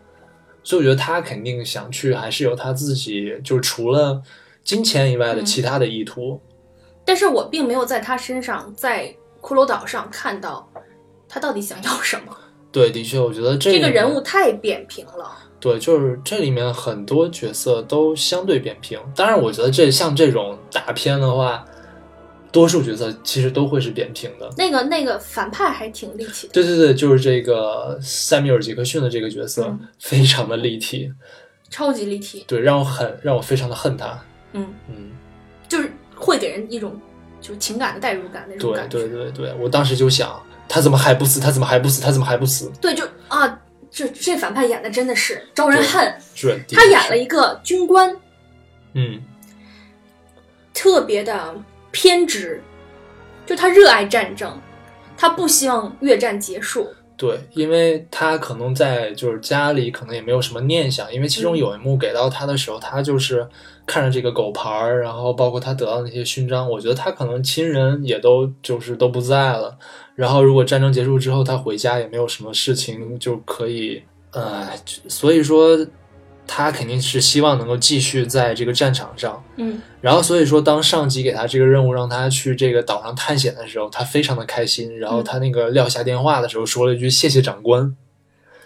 [0.64, 4.22] 所以我觉得他肯定想去，还是有他自己就是除了
[4.72, 6.40] 金钱以外的嗯其他的意图。
[7.04, 10.66] 但是我并没有在他身上，在骷髅岛上看到
[11.28, 12.38] 他到底想要什么。
[12.72, 15.38] 对，的确，我觉得这这个人物太扁平了。
[15.60, 18.98] 对，就是这里面很多角色都相对扁平。
[19.14, 21.66] 当然，我觉得这像这种大片的话，
[22.52, 24.50] 多数角色其实都会是扁平的。
[24.58, 26.54] 那个那个反派还挺立体的。
[26.54, 31.12] 对对对，就是这个塞缪尔·杰克逊的这个角色、嗯非常的立体，
[31.70, 34.18] 超级立体，对，让我很让我非常的恨他。
[34.54, 35.12] 嗯，嗯，
[35.68, 37.00] 就是会给人一种
[37.40, 39.00] 就是情感的代入感那种感觉。
[39.00, 41.40] 对对对，我当时就想，他怎么还不死？
[41.40, 42.02] 他怎么还不死？
[42.02, 42.72] 他怎么还不死？
[42.82, 43.60] 对，就啊，
[43.90, 46.16] 这这反派演的真的是招人恨。
[46.36, 48.16] 是，他演了一个军官，
[48.94, 49.22] 嗯，
[50.74, 51.56] 特别的
[51.92, 52.62] 偏执，
[53.46, 54.60] 就他热爱战争，
[55.18, 56.90] 他不希望越战结束，
[57.22, 63.48] 对，因为他可能在就是家里可能也没有什么念想，因为其中有一幕给到他的时候，他就是
[63.86, 69.78] 看着这个狗牌儿，然后包括他得到那些勋章，我觉得他可能亲人也都就是都不在了。
[70.16, 74.72] 然后如果战争结束之后，他回家也没有什么事情就可以，呃，
[75.08, 75.78] 所以说
[76.54, 79.42] 他肯定是希望能够继续在这个战场上。
[79.56, 85.00] 嗯然后所以说，当上级给他这个任务，让他去这个岛上探险的时候，他非常的开心。
[85.00, 87.96] 然后他那个撂下电话的时候，说了一句“谢谢长官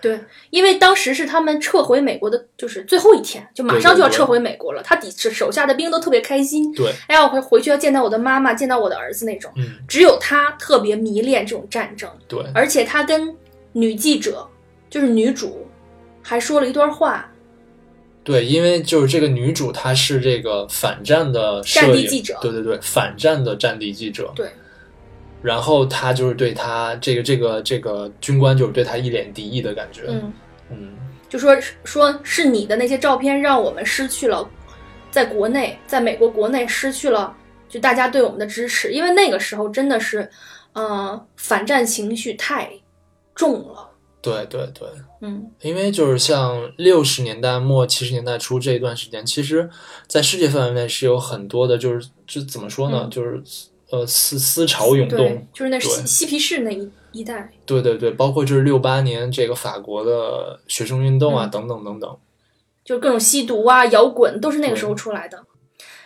[0.01, 0.19] 对，
[0.49, 4.81] 因为当时是他们撤回美国的，就是最后一天，就马上就要撤回美国了。
[4.81, 9.51] 他底手下的兵都特别开心”。，对，哎呀，我回回去要见到我的妈妈，见到我的儿子那种。
[9.57, 13.35] 嗯，只有他特别迷恋这种战争，对，而且他跟
[13.73, 14.47] 女记者，
[14.89, 15.67] 就是女主，
[16.21, 17.29] 还说了一段话。
[18.25, 24.33] 对，因为就是这个女主她是这个反战的摄影战地记者对对对，反战的战地记者。
[24.35, 24.49] 对，
[25.43, 30.05] 然后她就是对他这个这个这个军官就是对他一脸敌意的感觉。
[30.07, 30.33] 嗯，
[30.71, 30.97] 嗯
[31.29, 34.49] 就说说是你的那些照片让我们失去了，
[35.11, 37.31] 在国内，在美国国内失去了
[37.69, 40.27] 就大家对我们的支持，因为那个时候真的是，
[40.73, 42.71] 呃，反战情绪太
[43.35, 43.89] 重了。
[44.25, 44.87] 对对对，
[45.21, 45.51] 嗯。
[45.61, 49.69] 因为就是像六十年代末七十年代初这一段时间，其实，
[50.07, 53.09] 在世界范围内是有很多的，就是就怎么说呢，嗯。
[53.09, 53.43] 就是
[53.91, 55.87] 呃思思潮涌动，，就是那对。
[55.87, 57.51] 嬉嬉皮士那一一代。
[57.65, 61.51] 对对对，包括就是六八年这个法国的学生运动啊，嗯。
[61.51, 62.17] 等等等等。
[62.83, 65.45] 就是各种吸毒啊、摇滚都是那个时候出来的。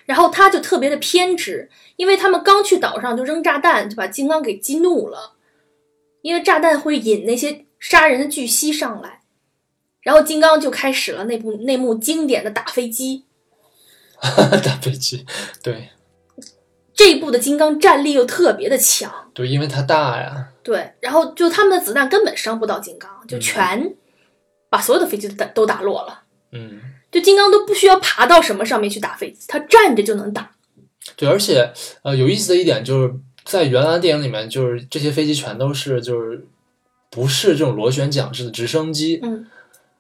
[0.06, 5.34] 然后他就特别的偏执，因为他们刚去岛上就扔炸弹，就把金刚给激怒了，
[6.24, 9.22] 因为炸弹会引那些杀人的巨蜥上来，
[10.02, 13.26] 然后金刚就开始了那部那幕经典的打飞机。
[14.20, 15.26] 打飞机，
[15.64, 15.92] 对
[16.94, 23.96] 这一部的金刚战力又特别的强，对，因为它大呀，对，然后就他们的子弹根本伤不到金刚，就嗯全
[24.70, 26.24] 把所有的飞机都打都打落了。
[26.52, 30.52] 嗯，就金刚都不需要爬到什么上面去打飞机，他站着就能打。
[31.16, 31.72] 对，而且
[32.04, 33.14] 呃，有意思的一点就是
[33.46, 36.46] 在原来的电影里面，就是这些飞机全都是就是
[37.10, 39.46] 不是这种螺旋桨式的直升机，嗯，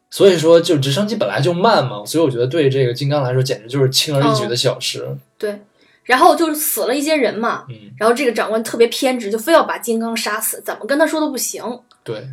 [0.09, 5.17] 所以说就直升机本来就慢嘛，所以我觉得对这个金刚来说简直就是轻而易举的小事。
[5.37, 5.61] 对，
[6.03, 11.63] 然后就是死了一些人嘛，嗯，然后这个长官特别偏执，就非要把金刚杀死，怎么跟他说都不行。
[12.03, 12.27] 对。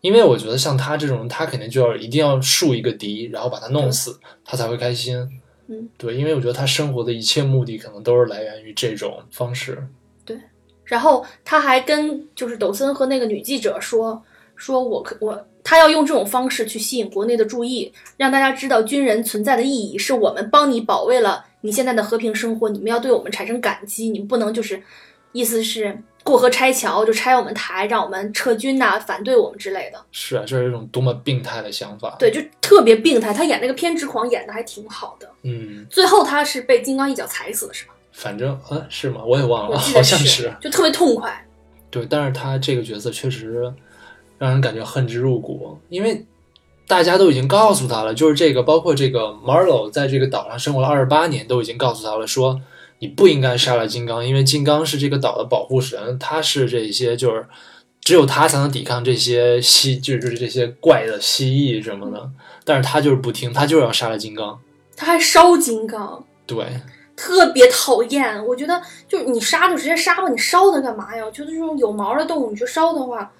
[0.00, 5.16] 因为我觉得像他这种人，他肯定就要一定要树一个敌，然后把他弄死，他才会开心。
[5.68, 9.86] 嗯，对，因为我觉得他生活的一切目的可能都是来源于这种方式。
[10.92, 14.22] 然后他还跟就是抖森和那个女记者说，
[14.56, 24.82] 说我可我他要用这种方式去吸引国内的注意，让大家知道军人存在的意义，是我们帮你保卫了你现在的和平生活，你们要对我们产生感激，你们不能就是
[25.32, 29.98] 意思是过河拆桥就拆我们台，让我们撤军呐、反对我们之类的。
[30.10, 33.32] 是啊，这是一种多么病态的想法。，对，就特别病态。
[33.32, 35.26] 他演那个偏执狂演的还挺好的。
[35.44, 37.91] 嗯，最后他是被金刚一脚踩死的，是吧？
[38.12, 39.22] 反正啊，是吗？
[39.26, 41.44] 我也忘了， 好像是，就特别痛快。
[41.90, 43.72] 对，但是他这个角色确实
[44.38, 46.24] 让人感觉恨之入骨，因为
[46.86, 52.60] 大家都已经告诉他了，就是这个，包括这个 Marlow 在这个岛上生活了二十八年，都已经告诉他了，说
[52.98, 57.46] 你不应该杀了金刚，因为金刚是这个岛的保护神，他是这些就是
[58.00, 62.30] 只有他才能抵抗这些蜥，就是这些怪的蜥蜴什么的，
[62.64, 64.58] 但是他就是不听，他就是要杀了金刚。
[64.96, 66.66] 他还烧金刚，对，
[67.22, 68.44] 特别讨厌。
[68.44, 71.24] 我觉得就是你杀就直接杀吧，你烧它干嘛呀？
[71.24, 73.30] 我觉得这种有毛的动物，你去烧的话，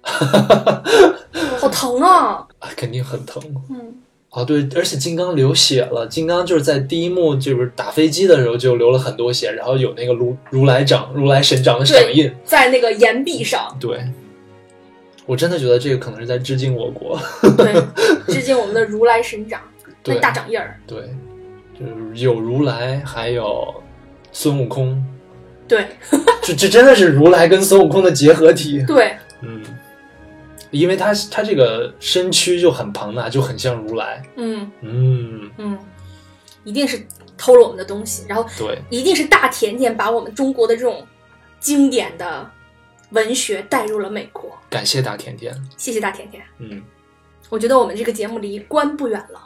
[1.58, 2.46] 好疼啊！
[2.58, 3.42] 啊肯定很疼。
[3.68, 3.94] 嗯，
[4.30, 6.06] 啊，对，而且金刚流血了。
[6.06, 12.34] 金刚就是在第一幕就是打飞机的时候就流了很多血，然后有那个如如来掌、如来神掌的掌印。
[12.42, 14.02] 在那个岩壁上，对，
[15.26, 17.20] 我真的觉得这个可能是在致敬我国。
[17.58, 17.74] 对，
[18.32, 20.80] 致敬我们的如来神掌，那对大掌印儿。
[20.86, 21.14] 对，
[21.78, 23.82] 就是有如来，还有
[24.32, 25.04] 孙悟空，
[25.68, 25.86] 对
[26.42, 28.82] 这这真的是如来跟孙悟空的结合体。
[28.86, 29.62] 对，嗯，
[30.70, 34.22] 因为他他这个身躯就很庞大，就很像如来。
[34.36, 35.78] 嗯嗯，嗯，
[36.64, 41.06] 一定是偷了我们的东西，然后对，一定是大甜甜把我们中国的这种
[41.60, 42.50] 经典的
[43.10, 44.50] 文学带入了美国。
[44.70, 45.54] 感谢大甜甜。
[45.76, 46.82] 谢谢大甜甜，嗯。
[47.48, 49.40] 我觉得我们这个节目离关不远了。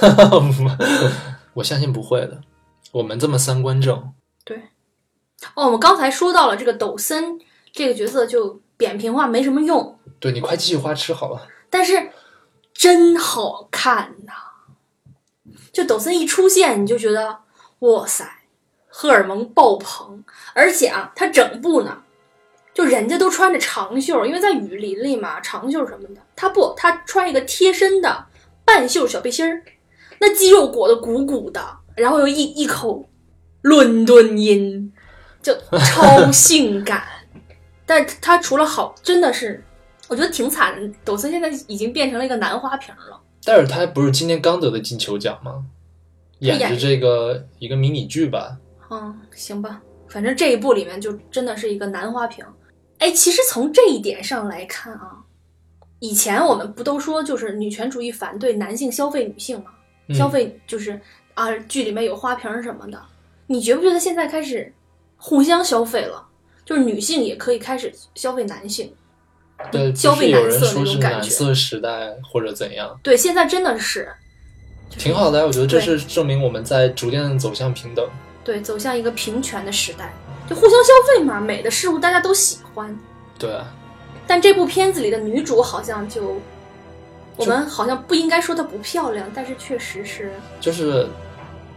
[1.54, 2.42] 我相信不会的，
[2.92, 4.12] 我们这么三观正，
[4.44, 4.62] 对。
[5.54, 7.38] 哦，我们刚才说到了这个抖森
[7.72, 11.46] 这个角色，就扁平化没什么用，对你快继续花痴好了。
[11.68, 12.10] 但是
[12.72, 14.32] 真好看呐！
[15.72, 17.38] 就抖森一出现，你就觉得
[17.80, 18.24] 哇塞，
[18.88, 22.02] 荷尔蒙爆棚，而且啊，他整部呢
[22.72, 28.26] 就人家都穿着长袖，因为在雨林里嘛，长袖什么的，他不，他穿一个贴身的
[28.64, 29.62] 半袖小背心儿，
[30.26, 31.60] 那肌肉裹得鼓鼓的，
[31.94, 33.06] 然后又一一口
[33.60, 34.90] 伦敦音，
[35.42, 37.04] 就超性感。
[37.84, 39.62] 但是他除了好，真的是，
[40.08, 40.98] 我觉得挺惨的。
[41.04, 43.20] 抖森现在已经变成了一个男花瓶了。
[43.44, 45.66] 但是他不是今年刚得的金球奖吗？
[46.38, 48.56] 演演着这个一个迷你剧吧，
[48.90, 52.42] 嗯，行吧，反正这一部里面就真的是一个男花瓶。
[52.96, 55.18] 哎，其实从这一点上来看啊，
[55.98, 59.72] 以前我们不都说就是女权主义反对男性消费女性吗？
[60.08, 61.00] 嗯消费就是
[61.34, 63.00] 啊，剧里面有花瓶什么的。
[63.46, 64.72] 你觉不觉得现在开始
[65.16, 66.26] 互相消费了？
[66.64, 68.92] 就是女性也可以开始消费男性。
[69.70, 74.08] 对，消费男色那种感觉男色时代或者怎样，对，现在真的是，
[74.90, 75.46] 就是挺好的。
[75.46, 78.04] 我觉得这是证明我们在逐渐走向平等。
[78.42, 80.12] 对，走向一个平权的时代，
[80.48, 82.98] 就互相消费嘛，美的事物大家都喜欢。
[83.38, 83.72] 对啊，
[84.26, 86.40] 但这部片子里的女主好像就，
[87.36, 91.06] 我们好像不应该说她不漂亮，但是确实是，就是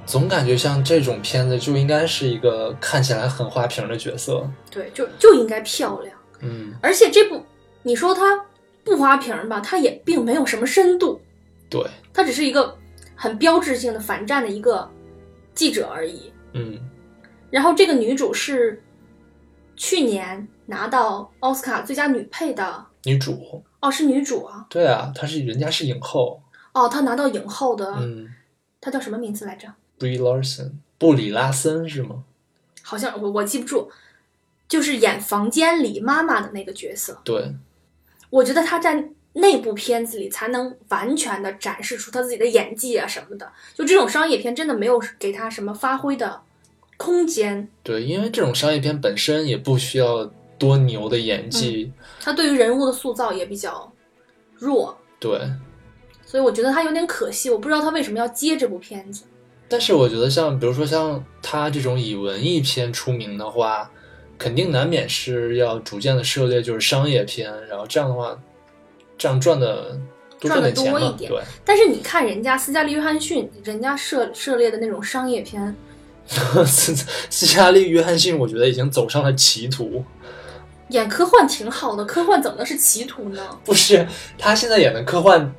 [0.06, 4.48] 总感觉像这种片子就应该是一个看起来很花瓶的角色。
[4.70, 6.16] 对，就就应该漂亮。
[6.42, 7.44] 嗯，而且这部
[7.84, 8.46] 你说她
[8.84, 11.20] 不花瓶吧，她也并没有什么深度，
[11.70, 12.78] 对，她只是一个
[13.16, 14.90] 很标志性的反战的一个
[15.56, 16.32] 记者而已。
[16.54, 16.80] 嗯，
[17.50, 18.82] 然后这个女主是
[19.76, 26.42] 去年拿到奥斯卡最佳女配的，女主，哦，是女主啊，对啊，她是人家是影后，
[26.74, 28.28] 哦，她拿到影后的，嗯
[28.82, 29.68] 她叫什么名字来着
[30.00, 32.24] ？，Brie Larson，布里拉森是吗？
[32.82, 33.90] 好像我我记不住，
[34.68, 37.20] 就是演房间里妈妈的那个角色。
[37.24, 37.54] 对，
[38.30, 43.52] 我觉得她在那部片子里才能完全的展示出她自己的演技啊什么的。
[43.76, 46.42] 就这种商业片真的没有给她什么发挥的
[46.98, 51.92] 空间，对，因为这种商业片本身也不需要多牛的演技，
[52.22, 53.92] 他对于人物的塑造也比较
[54.58, 55.40] 弱，对。
[56.26, 57.50] 所以我觉得他有点可惜。
[57.50, 59.24] 我不知道他为什么要接这部片子。
[59.70, 63.90] 但是我觉得像比如说像他这种以文艺片出名的话，
[64.38, 68.38] 肯定难免是要逐渐的涉猎就是商业片，然后这样的话，
[69.18, 69.98] 这样赚的
[70.38, 71.42] 多赚得点钱嘛，多一点对。
[71.64, 75.74] 但是你看人家斯嘉丽·约翰逊，人家涉涉猎的那种商业片，
[76.66, 76.94] 斯
[77.30, 80.04] 斯嘉丽·约翰逊，我觉得已经走上了歧途。
[80.90, 83.60] 演科幻挺好的，科幻怎么能是歧途呢？
[83.66, 85.54] 不是，他现在演的科幻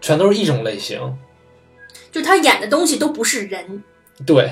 [0.00, 1.16] 全都是一种类型，
[2.10, 3.82] 就他演的东西都不是人，
[4.26, 4.50] 对，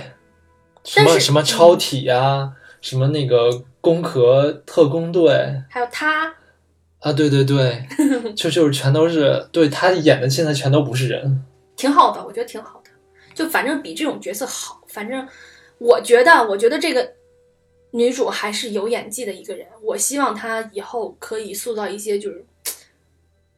[0.84, 6.34] 什么什么超体呀、什么那个攻壳特工队还有他，
[7.00, 7.84] 啊，对对对，
[8.36, 11.44] 就就是全都是对他演的，现在全都不是人。
[11.76, 12.90] 挺好的，我觉得挺好的。
[13.34, 15.26] 就反正比这种角色好，反正
[15.78, 17.12] 我觉得，我觉得这个
[17.92, 19.66] 女主还是有演技的一个人。
[19.82, 22.44] 我希望她以后可以塑造一些就是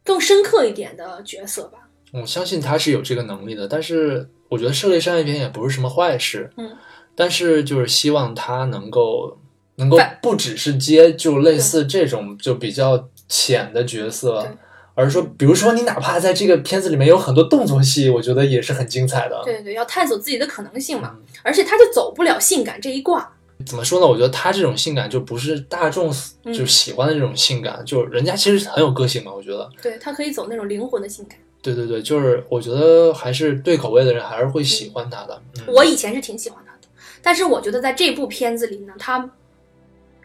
[0.05, 1.89] 更深刻一点的角色吧。
[2.13, 6.51] 我相信她是有这个能力的，但是我觉得涉猎商业片也不是什么坏事。
[6.57, 6.77] 嗯，
[7.17, 9.39] 但是就是希望她能够
[9.77, 14.47] 能够不只是接就类似这种就比较浅的角色，
[14.95, 19.43] 而是说，比如说你哪怕在这个片子里面有很多动作戏，我觉得也是很精彩的。
[19.45, 21.17] 对对，要探索自己的可能性嘛。
[21.17, 23.34] 嗯而且她就走不了性感这一挂。
[23.67, 24.07] 怎么说呢？
[24.07, 29.33] 我觉得他这种性感就不是大众嗯就喜欢的这种性感，就是人家其实很有个性嘛。
[29.33, 31.39] 我觉得，对他可以走那种灵魂的性感。
[31.63, 35.43] 对对对，就是我觉得还是对口味的人还是会喜欢他的。
[35.59, 36.89] 嗯，我以前是挺喜欢他的，
[37.23, 39.31] 但是我觉得在这部片子里呢，他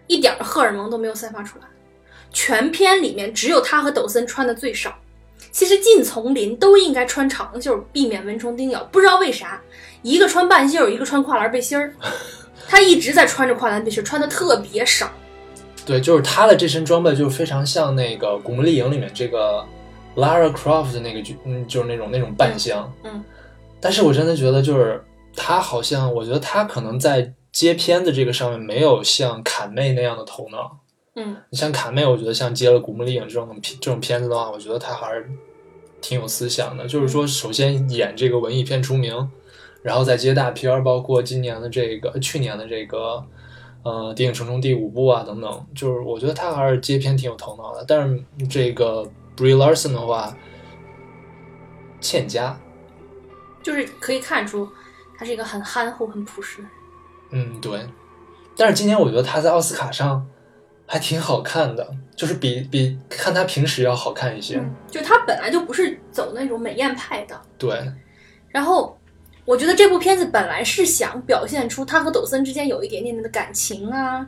[0.07, 1.65] 一点荷尔蒙都没有散发出来。
[2.31, 4.93] 全片里面只有他和抖森穿的最少。
[5.51, 8.83] 其实进丛林都应该穿长袖，避免蚊虫叮咬。
[8.91, 9.59] 不知道为啥，
[10.03, 11.95] 一个穿半袖，一个穿跨栏背心儿，
[12.69, 15.09] 她一直在穿着跨栏背心，穿的特别少。
[15.87, 19.65] 对，就是他的这身装备就非常像那个《古墓丽影》里面这个
[20.15, 22.93] Lara Croft 的那个角，嗯，就是那种那种扮相。
[23.03, 23.23] 嗯，
[23.81, 25.03] 但是我真的觉得，就是
[25.35, 30.77] 他好像，我觉得他可能在接片子这个上面没有像坎妹那样的头脑。
[31.15, 35.27] 嗯，你像坎妹，我觉得像接了《古墓丽影》这种片这种片子的话，我觉得他还是
[36.01, 36.85] 挺有思想的。
[36.85, 39.27] 就是说，首先演这个文艺片出名，
[39.81, 43.23] 然后再接大片儿，包括今年的这个、去年的这个
[43.83, 47.83] 呃《谍影重重》第五部啊等等，就是我觉得他还是接片挺有头脑的。
[47.87, 50.35] 但是这个 Brie Larson 的话，
[52.01, 52.59] 欠佳，
[53.63, 54.67] 就是可以看出
[55.17, 56.63] 他是一个很憨厚、很朴实。
[57.31, 57.79] 嗯，对。
[58.57, 60.27] 但是今年我觉得他在奥斯卡上
[60.85, 64.57] 还挺好看的，就是比比看他平时要好看一些。
[64.57, 67.41] 嗯，就他本来就不是走那种美艳派的。
[67.57, 67.89] 对，
[68.49, 68.98] 然后
[69.49, 74.23] 我觉得这部片子本来是想表现出他和抖森之间有一点点的感情啊，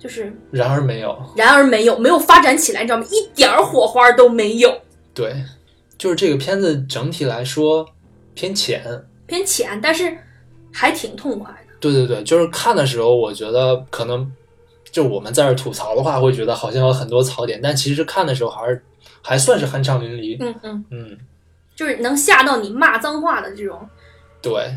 [0.00, 3.06] 就是然而没有，然而没有没有发展起来，你知道吗？
[3.08, 4.82] 一点儿火花都没有，
[5.14, 5.32] 对，
[5.96, 7.86] 就是这个片子整体来说
[8.34, 8.82] 偏浅。
[9.28, 10.18] 偏浅，但是
[10.72, 11.72] 还挺痛快的。
[11.78, 14.28] 对对对，就是看的时候，我觉得可能
[14.90, 18.82] 就我们在这吐槽的话，会觉得好像有很多槽点，但其实看的时候还是
[19.22, 20.36] 还算是酣畅淋漓。
[20.40, 21.18] 嗯嗯，嗯，
[21.76, 23.88] 就是能吓到你骂脏话的这种。
[24.42, 24.76] 对。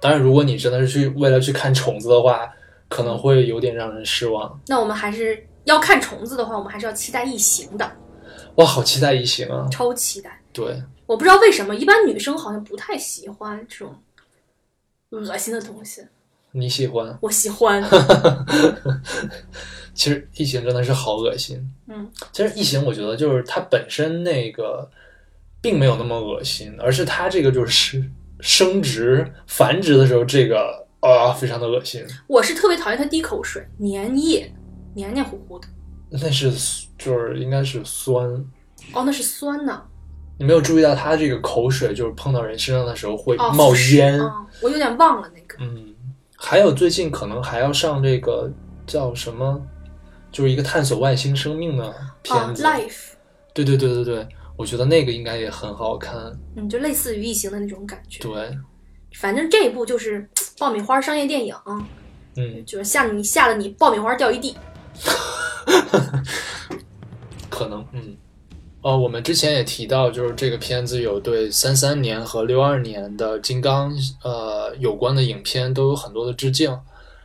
[0.00, 2.50] 当然，如果你真的是去为了去看虫子的话，
[2.88, 4.58] 可能会有点让人失望。
[4.66, 7.92] 那我们还是要看虫子的话，我们还是要期待异形的，
[8.54, 9.68] 哇，好期待异形啊！
[9.70, 10.40] 超期待。
[10.52, 13.94] 对，我不知道为什么，一般女生好像不太喜欢这种
[15.10, 16.02] 恶心的东西。
[16.52, 17.16] 你喜欢？
[17.20, 17.80] 我喜欢，
[19.94, 21.62] 其实异形真的是好恶心。
[21.86, 24.90] 嗯，其实异形，我觉得就是它本身那个
[25.60, 28.02] 并没有那么恶心，而是它这个就是
[28.40, 32.04] 生殖繁殖的时候，这个啊、非常的恶心。
[32.26, 34.52] 我是特别讨厌它滴口水，粘液，
[34.94, 35.66] 黏黏糊糊的。
[36.10, 36.50] 那是
[36.98, 38.26] 就是应该是酸。
[38.92, 39.82] 哦，那是酸呢。
[40.38, 44.18] 你没有注意到它这个口水就是碰到人身上的时候会哦，冒烟？
[44.18, 45.56] 哦我有点忘了那个。
[45.60, 45.94] 嗯，
[46.36, 48.50] 还有最近可能还要上这个
[48.86, 49.60] 叫什么，
[50.32, 52.62] 就是一个探索外星生命的片啊子。
[52.64, 53.10] ，Life，
[53.52, 54.28] 对对对对对，
[54.60, 56.14] 我觉得那个应该也很好看。
[56.54, 58.22] 嗯，就类似于异形的那种感觉。
[58.22, 58.54] 对，
[59.14, 61.54] 反正这一部就是爆米花商业电影，
[62.36, 64.54] 嗯，就是吓得你吓得你爆米花掉一地。
[67.48, 68.14] 可能，嗯，
[68.82, 73.90] 哦，我们之前也提到，就是这个片子有对三三年和六二年的金刚
[74.22, 76.78] 呃有关的影片都有很多的致敬。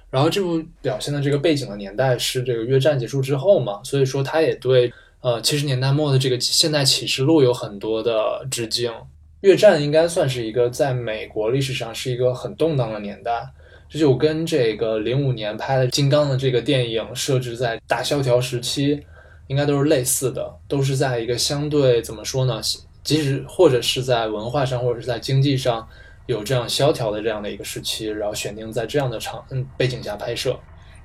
[0.09, 4.93] 然后这部表现的这个背景的年代是这个越战结束之后嘛，所以说它也对
[5.25, 8.93] 呃七十年代末的这个现代启示录有很多的致敬。
[9.41, 13.49] 越战应该算是一个在美国历史上是一个很动荡的年代，
[13.89, 18.99] 这就跟这个零五年拍的《金刚》的这个电影设置在大萧条时期，
[19.47, 22.61] 应该都是类似的，都是在一个相对怎么说呢，
[23.03, 25.87] 即使或者是在文化上或者是在经济上
[26.27, 30.55] 有这样萧条的这样的一个时期，然后选定在这样的场嗯背景下拍摄。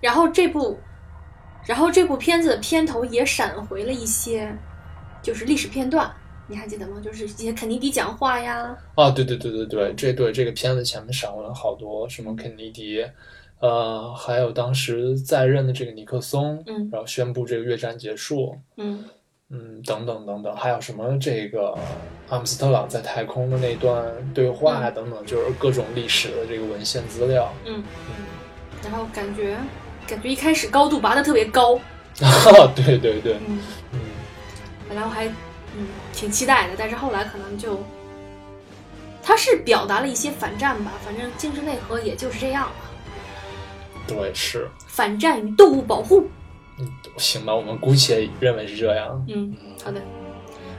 [0.03, 0.79] 然后这部，
[1.67, 4.53] 然后这部片子的片头也闪回了一些，
[5.23, 6.11] 就是历史片段，
[6.49, 7.01] 你还记得吗？
[7.03, 13.05] 就是一些肯尼迪讲话呀，啊，对对对对对，这对这个片子前面闪回了好多什么肯尼迪，
[13.61, 19.05] 呃，还有当时在任的这个尼克松，嗯然后宣布这个越战结束，嗯
[19.51, 21.77] 嗯，等等等等，还有什么这个
[22.29, 27.53] 阿姆斯特朗在太空的那段对话嗯等等，就是各种历史的这个文献资料。
[27.67, 28.15] 嗯，嗯，
[28.83, 29.57] 然后感觉
[30.11, 31.79] 感觉一开始高度拔得特别高，
[32.75, 33.59] 对 对对，嗯，
[33.93, 34.01] 嗯，
[34.89, 35.27] 本来我还
[35.77, 37.81] 嗯挺期待的，但是后来可能就，
[39.23, 42.73] 他是表达了一些反战吧，反正精神内核也就是这样了，
[44.07, 46.29] 对是，反战与动物保护。
[46.79, 49.25] 嗯，行吧，我们姑且认为是这样。
[49.29, 49.55] 嗯，
[49.85, 50.01] 好的。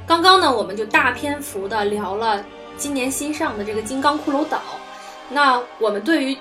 [0.07, 2.43] 刚刚呢，我们就大篇幅的聊了
[2.75, 4.57] 今年新上的这个《金刚骷髅岛》。
[5.29, 6.38] 那我们对于，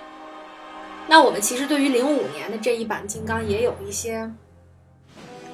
[1.11, 4.31] 那我们其实对于零五年的这一版金刚也有一些，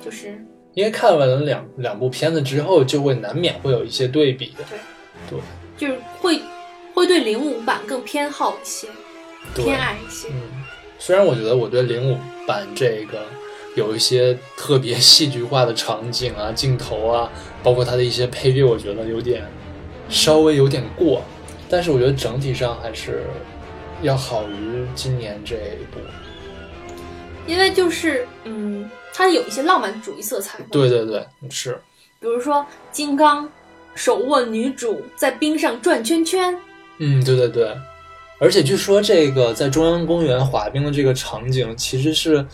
[0.05, 0.39] 就是
[0.75, 4.65] 因为看完了两两部片子之后，就会难免会有一些对比的。
[5.31, 5.39] 对，
[5.79, 6.43] 就是会
[6.93, 8.87] 会对零五版更偏好一些，
[9.55, 10.29] 偏爱一些。
[10.29, 10.43] 嗯，
[10.99, 13.25] 虽然我觉得我对零五版这个
[13.77, 17.33] 有一些特别戏剧化的场景啊、镜头啊，
[17.63, 19.43] 包括它的一些配乐，我觉得有点
[20.11, 21.23] 稍微有点过，
[21.71, 23.25] 但是我觉得整体上还是
[24.03, 26.01] 要好于今年这一部。
[27.47, 31.81] 因为就是嗯，它有一些浪漫主义色彩。，对对对，是，
[32.19, 33.49] 比如说金刚
[33.95, 36.59] 手握女主在冰上转圈圈，
[36.99, 37.73] 嗯，对对对，
[38.41, 42.45] 而且据说这个在中央公园滑冰的这个场景，其实是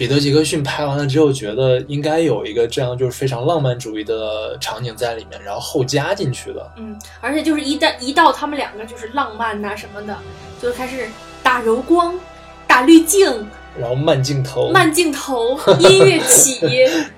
[0.00, 6.72] 彼得·杰克逊拍完了之后，觉得应该有一个这样就是非常浪漫主义的场景在里面，然后后加进去的。
[6.78, 10.16] 嗯，而且就是一旦一到他们两个就是浪漫呐、什么的，
[10.58, 11.06] 就开始
[11.42, 12.18] 打柔光、
[12.66, 13.46] 打滤镜、
[13.78, 16.58] 然后慢镜头，慢镜头、 音乐起，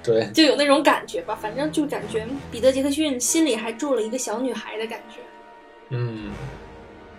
[0.02, 1.38] 对就有那种感觉吧。
[1.40, 5.20] 反正就感觉彼得·杰克逊心里还住了一个小女孩的感觉。
[5.90, 6.32] 嗯，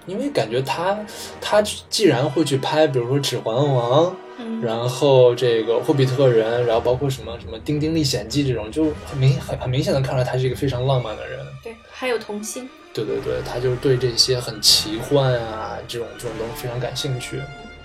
[0.07, 0.99] 因为感觉他
[1.39, 4.07] 他既然会去拍，比如说《指环王》，
[4.43, 11.39] 嗯，然后这个《霍比特人》，然后包括什么什么《丁丁历险记》这种，就很明很很明显的看出来他是一个非常浪漫的人。
[11.63, 12.69] 对，还有童心。
[12.93, 17.37] 对对对，他就是对这些很奇幻啊这种这种东西非常感兴趣。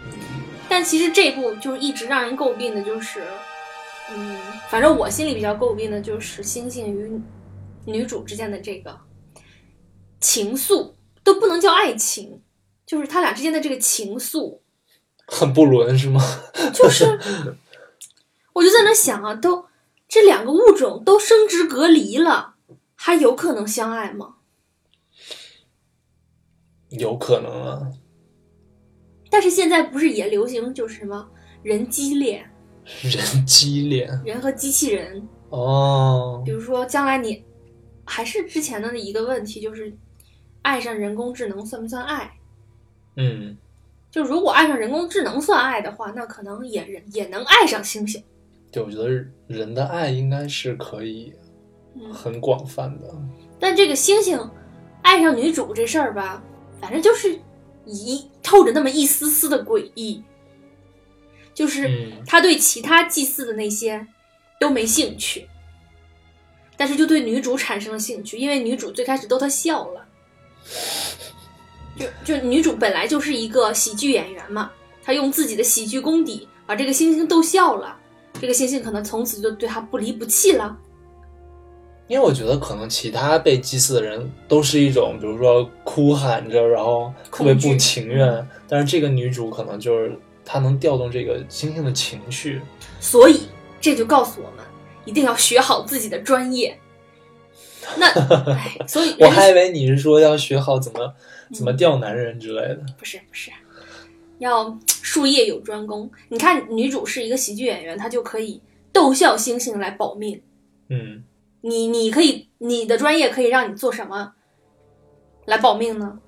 [0.04, 0.12] 嗯
[0.70, 3.22] 但其实这部就是一直让人诟病的，就是，
[4.14, 4.36] 嗯，
[4.68, 7.18] 反正我心里比较诟病的就是星星与
[7.86, 8.94] 女主之间的这个
[10.20, 10.92] 情愫，
[11.24, 12.42] 都不能叫爱情，
[12.84, 14.58] 就是他俩之间的这个情愫，
[15.28, 16.20] 很不伦是吗？
[16.74, 17.04] 就是
[18.54, 19.66] 我就在那想啊，都
[20.08, 22.54] 这两个物种都生殖隔离了，
[22.96, 24.36] 还有可能相爱吗？
[26.88, 27.92] 有可能啊，
[29.30, 31.28] 但是现在不是也流行就是什么
[31.62, 32.50] 人机恋，
[33.02, 37.44] 人机恋人和机器人，哦比，如说将来你
[38.06, 39.94] 还是之前的那一个问题，就是
[40.62, 42.32] 爱上人工智能算不算爱？
[43.16, 43.58] 嗯，
[44.10, 48.22] 就如果爱上人工智能算爱的话，那可能也人也能爱上星星。
[48.72, 49.08] 对，我觉得
[49.46, 51.32] 人的爱应该是可以
[51.94, 53.06] 嗯，很广泛的。
[53.58, 54.38] 但这个星星
[55.02, 56.42] 爱上女主这事儿吧，
[56.80, 57.38] 反正就是
[57.84, 60.22] 一透着那么一丝丝的诡异，
[61.54, 64.06] 就是嗯他对其他祭祀的那些
[64.60, 65.48] 都没兴趣，
[66.76, 70.06] 但是就对女主产生了兴趣，因为女主最开始逗他笑了。
[71.98, 74.70] 就就女主本来就是一个喜剧演员嘛，
[75.02, 77.96] 她用自己的喜剧功底把这个猩猩逗笑了，
[78.40, 80.76] 这个猩猩可能从此就对她不离不弃了。
[82.06, 92.62] 因为我觉得可能其他被祭祀的人都是一种，比如说哭喊着，然后特别不情愿，但是这个女主可能就是她能调动这个猩猩的情绪。
[92.98, 93.42] 所以
[93.78, 94.64] 这就告诉我们，
[95.04, 96.78] 一定要学好自己的专业。
[97.98, 98.06] 那，
[98.54, 101.14] 哎，所以 我还以为你是说要学好怎么
[101.52, 102.80] 怎么钓男人之类的。
[102.98, 103.50] 不是不是，
[104.38, 106.10] 要术业有专攻。
[106.28, 108.60] 你看，女主是一个喜剧演员，她就可以
[108.92, 110.40] 逗笑星星来保命。
[110.88, 111.22] 嗯，
[111.60, 114.34] 你你可以，你的专业可以让你做什么
[115.46, 116.18] 来保命呢？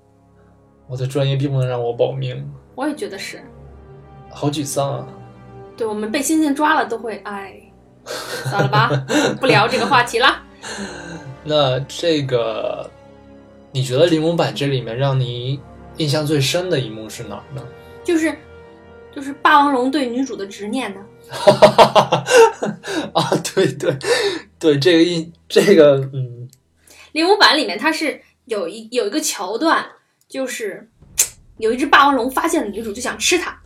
[0.89, 3.41] 我的专业并不能让我保命，我也觉得是。
[4.29, 5.09] 好沮丧啊！
[5.77, 7.61] 对我们被星星抓了都会，哎，
[8.05, 9.07] 算了吧，
[9.41, 10.43] 不聊这个话题了。
[11.43, 12.91] 那这个，
[13.73, 15.61] 你觉得铃木版这里面让你
[15.97, 17.63] 印象最深的一幕是哪儿呢？
[18.03, 18.37] 就是
[19.15, 21.01] 就是霸王龙对女主的执念呢。
[23.15, 23.97] 啊，对对
[24.59, 26.49] 对，这个印这个嗯，
[27.13, 29.87] 铃木版里面它是有一有一个桥段，
[30.29, 30.89] 就是
[31.59, 33.57] 有一只霸王龙发现了女主就想吃它，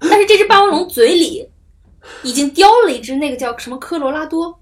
[0.00, 1.48] 但是这只霸王龙嘴里
[2.22, 4.58] 已经叼了一只那个叫什么科罗拉多，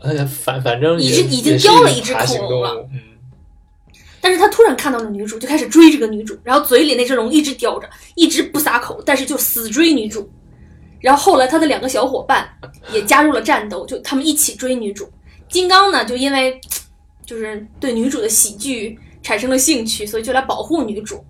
[0.00, 3.00] 哎呀，反反正也已经已经叼了一只恐龙了，嗯，
[4.20, 10.30] 但是他突然看到了女主，就开始追这个女主，然后嘴里那只龙一直叼着，一直不撒口，但是就死追女主。
[11.00, 12.48] 然后后来他的两个小伙伴
[12.92, 15.08] 也加入了战斗，就他们一起追女主。
[15.48, 16.60] 金刚呢，就因为
[17.24, 21.24] 就是对女主的喜剧产生了兴趣，所以就来保护女主，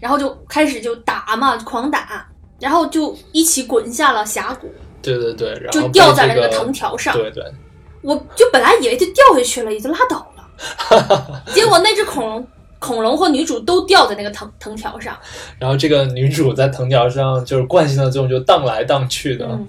[0.00, 2.26] 然后就开始就打嘛，狂打，
[2.58, 4.68] 然后就一起滚下了峡谷，
[5.00, 7.16] 对对对，然后就掉在了那个藤条上。
[7.16, 7.44] 对对，
[8.02, 10.33] 我就本来以为就掉下去了，也就拉倒了，
[11.54, 12.46] 结果那只恐龙。
[12.80, 15.16] 恐龙和女主都掉在那个藤藤条上，
[15.58, 19.66] 然后这个女主在藤条上就是惯性的作用，就荡来荡去的，嗯，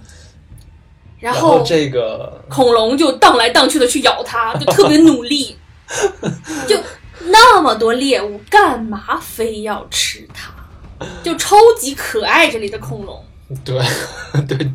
[1.21, 5.57] 然然后这个恐龙就荡来荡去的去咬它，就 特别努力，
[6.67, 6.77] 就
[7.21, 10.51] 那么多猎物，干嘛非要吃它？
[11.23, 13.23] 就超级可爱这里的恐龙，
[13.63, 13.79] 对
[14.45, 14.69] 对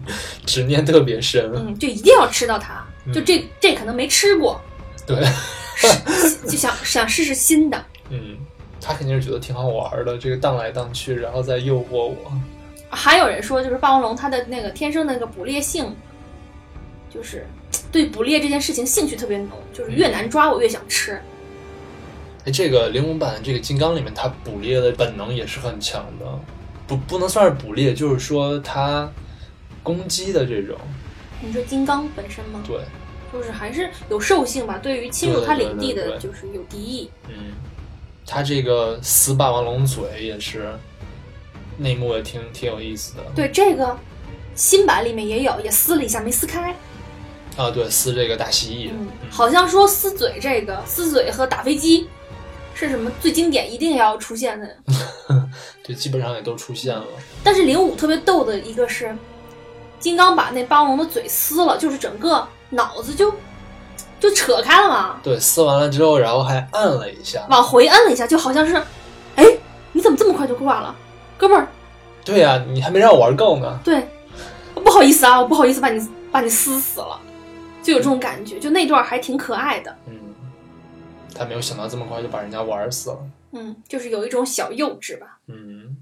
[0.46, 2.82] 执念特别深，嗯，就一定要吃到它。
[3.12, 4.58] 就这这可能没吃过，
[5.06, 5.22] 对，
[6.46, 7.84] 就想想试试新的。
[8.10, 8.36] 嗯，
[8.80, 12.32] 他肯定是觉得挺好玩的，这个荡来荡去，然后再诱惑我，
[12.88, 15.94] 还有人说，就是霸王龙它的那个天生那个捕猎性，
[17.08, 17.46] 就是
[17.92, 21.20] 对捕猎这件事情兴趣特别浓，就是越难抓我越想吃。
[22.44, 26.26] 哎，这个灵武版这个金刚里面，它捕猎的本能也是很强的，
[26.86, 29.08] 不不能算是捕猎，就是说它
[29.82, 30.76] 攻击的这种，
[31.40, 32.60] 你说金刚本身吗？
[32.66, 32.78] 对，
[33.32, 37.10] 就是还是有兽性吧，对于侵入他领地的，就是有敌意。
[37.28, 37.52] 嗯，
[38.26, 40.72] 他这个撕霸王龙嘴也是，
[41.78, 43.22] 内幕也挺挺有意思的。
[43.34, 43.96] 对这个
[44.54, 46.74] 新版里面也有，也撕了一下没撕开。
[47.56, 52.08] 啊，对，撕这个大蜥蜴，嗯，好像说撕嘴这个撕嘴和打飞机
[52.74, 54.76] 是什么最经典，一定要出现的。
[55.84, 57.04] 对，基本上也都出现了。
[57.42, 59.14] 但是零五特别逗的一个是，
[59.98, 63.32] 金刚把那霸王龙的嘴撕了，就是整个脑子就
[64.18, 67.46] 就扯开了嘛，对，撕完了之后，然后还按了一下。
[67.48, 68.74] 往回按了一下，就好像是，
[69.36, 69.44] 哎，
[69.92, 70.94] 你怎么这么快就挂了，
[71.36, 71.66] 哥们儿？
[72.24, 73.80] 对呀、你还没让我玩够呢。
[73.82, 74.08] 对，
[74.74, 77.18] 不好意思啊，我不好意思把你把你撕死了，
[77.82, 80.14] 就有这种感觉，就那段还挺可爱的，嗯，
[81.34, 83.18] 他没有想到这么快就把人家玩死了。
[83.52, 85.38] 嗯，就是有一种小幼稚吧。
[85.48, 85.96] 嗯，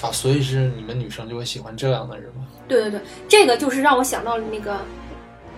[0.00, 2.46] 啊，所以是你们女生就会喜欢这样的人吗？
[2.66, 4.78] 对对对，这个就是让我想到了那个，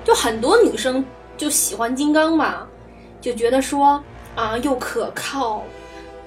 [0.04, 1.04] 就很多女生
[1.36, 2.66] 就喜欢金刚嘛，
[3.20, 4.02] 就觉得说
[4.34, 5.64] 啊又可靠，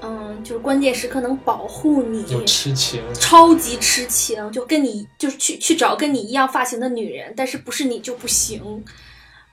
[0.01, 8.83] 嗯，就是关键时刻能保护你，有痴情，超级痴情，就跟你就是去去找跟你一样发型的女人，但是不是你就不行，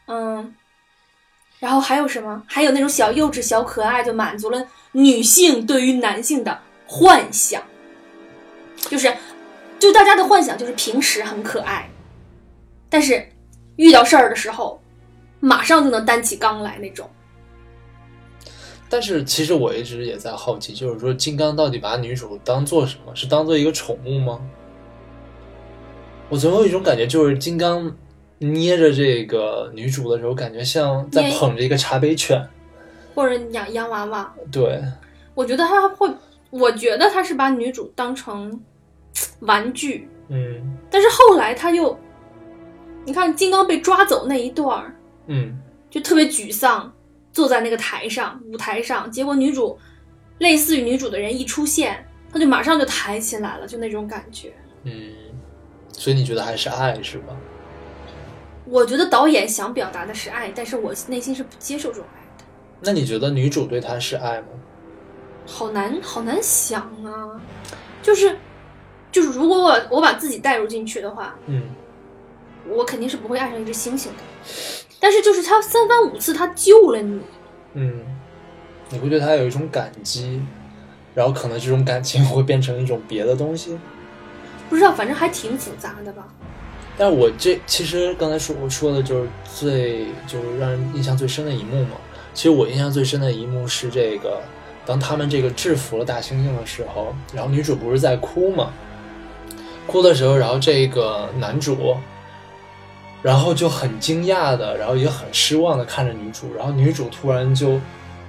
[0.06, 0.54] 嗯。
[1.60, 2.42] 然后还有什么？
[2.46, 7.62] 还有那种小幼稚、小可爱，就满足了女性对于男性的幻想，
[8.76, 9.16] 就是，
[9.78, 11.88] 就大家的幻想就是平时很可爱，
[12.90, 13.26] 但是
[13.76, 14.80] 遇到事儿的时候，
[15.40, 17.08] 马上就能担起钢来那种。
[18.88, 23.14] 但是其实我一直也在好奇，就是说金刚到底把女主当做什么？
[23.14, 24.40] 是当做一个宠物吗？
[26.28, 27.94] 我总有一种感觉，就是金刚
[28.38, 32.40] 捏着这个女主的时候，感觉像在捧着一个茶杯犬。
[33.14, 34.82] 或者养洋娃娃，对，
[35.36, 36.12] 我觉得他会，
[36.50, 38.60] 我觉得他是把女主当成
[39.38, 41.96] 玩具，嗯但是后来他又，
[43.05, 44.96] 你看金刚被抓走那一段儿，
[45.26, 45.57] 嗯，
[45.90, 46.92] 就特别沮丧，
[47.32, 49.78] 坐在那个台上舞台上，结果女主
[50.38, 54.52] 类似于女主的人一出现，他就马上就抬起来了，就那种感觉。
[54.84, 55.12] 嗯，
[55.92, 57.36] 所以你觉得还是爱是吧？
[58.66, 62.44] 我觉得导演想表达的是爱，但是我内心是不接受这种爱的，
[62.80, 64.46] 那你觉得女主对他是爱吗？
[65.46, 67.38] 好难好难想啊，
[68.02, 68.38] 就是
[69.12, 71.64] 就是如果我我把自己带入进去的话，嗯
[72.68, 74.22] 我肯定是不会爱上一只猩猩的。
[75.00, 77.20] 但是就是他三番五次他救了你，
[77.74, 78.00] 嗯，
[78.90, 80.40] 你会对他有一种感激，
[81.14, 83.78] 然后可能这种感情会变成一种别的东西。
[84.70, 86.26] 不知道反正还挺复杂的吧。
[86.96, 91.96] 但我这其实刚才说我说的就是最就是让人印象最深的一幕嘛。
[92.32, 94.40] 其实我印象最深的一幕是这个，
[94.86, 98.72] 当他们这个制服了大猩猩的时候，然后女主不是在哭嘛，
[99.86, 101.96] 哭的时候，然后这个男主，
[103.24, 107.80] 然后就很惊讶的，然后也很失望的看着女主，然后女主突然就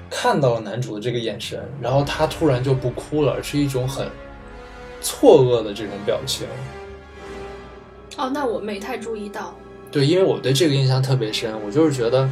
[0.10, 4.08] 看到了男主的这个眼神，然后她突然就不哭了，而是一种很
[5.02, 6.48] 错愕的这种表情。
[8.16, 9.54] 哦，那我没太注意到。
[9.92, 12.30] 对，因为我对这个印象特别深，我就是觉得，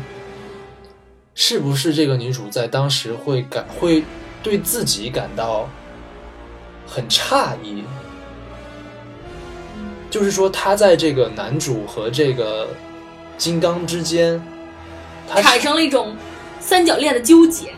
[1.36, 4.06] 是不是这个女主在当时会感会
[4.42, 5.68] 对自己感到
[6.88, 7.84] 很诧异，
[10.14, 12.68] 就是说他在这个男主和这个
[13.36, 14.40] 金刚之间，
[15.28, 16.16] 他产生了一种
[16.60, 17.70] 三角恋的纠结，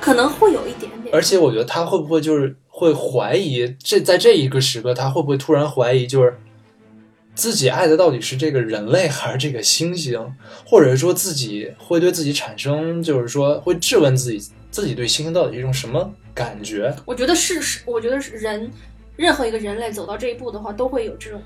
[0.00, 1.14] 可能会有一点点。
[1.14, 6.34] 而且我觉得他会不会就是会怀疑这在这一个时刻，他会不会突然怀疑就是。
[7.34, 10.32] 自己爱的到底是这个人类还是这个猩猩，
[10.66, 16.94] 或者说自己会对自己产生，就是说会质问自己，自己对猩猩到底是一种什么感觉？
[17.06, 18.70] 我觉得是是，我觉得是人，
[19.16, 21.40] 任何一个人类走到这一步的话，都会有这种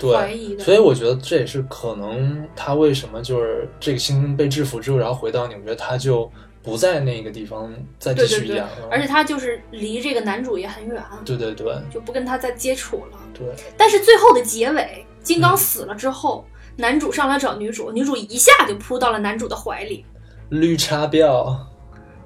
[0.00, 0.64] 怀疑对，的。
[0.64, 6.30] 所以我觉得这也是可能他为什么就是这个猩猩被制服之后，然后回到纽约，他就
[6.62, 8.88] 不在那个地方再继续演了。
[8.90, 13.18] 而且他就是离这个男主也很远，对对对就不跟他再接触了。
[13.32, 13.46] 对，
[13.76, 16.44] 但是最后的结尾，金刚死了之后，
[16.76, 20.04] 男主上来找女主，女主一下就扑到了男主的怀里，
[20.50, 21.56] 绿茶婊，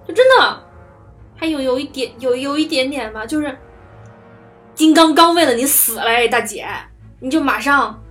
[0.06, 0.62] 就真的
[1.36, 3.56] 还有有一点有有一点点吧，就是
[4.74, 6.66] 金刚刚为了你死了，哎，大姐，
[7.22, 8.02] 你就马上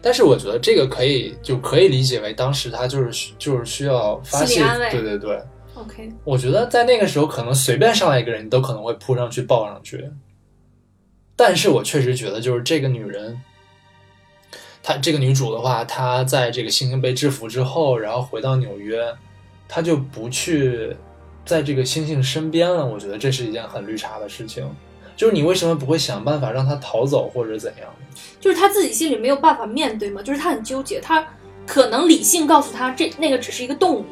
[0.00, 5.38] 但是我觉得这个可以就可以理解为当时他就是就是需要发泄对对对。
[5.74, 6.10] OK。
[6.24, 10.10] 我觉得在那个时候，可能随便上来一个人，你都可能会扑上去抱上去。
[11.36, 13.38] 但是我确实觉得，就是这个女人，
[14.82, 19.14] 她这个女主的话，她在这个星星被制服之后，然后回到纽约，
[19.68, 20.96] 她就不去
[21.44, 22.86] 在这个星星身边了。
[22.86, 24.66] 我觉得这是一件很绿茶的事情。
[25.20, 27.94] 就是你为什么不会想办法让他逃走，或者怎样？
[28.40, 31.22] 就是他自己心里没有办法面对嘛，就是他很纠结，他
[31.66, 34.06] 可能理性告诉他这那个只是一个动物，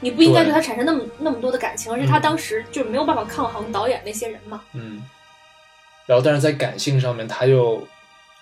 [0.00, 5.02] 你不应该对对他产生那么那么多的感情，而且他嗯当时就是没有办法抗衡导演那些人嘛，嗯。
[6.04, 7.82] 然后，但是在感性上面，他又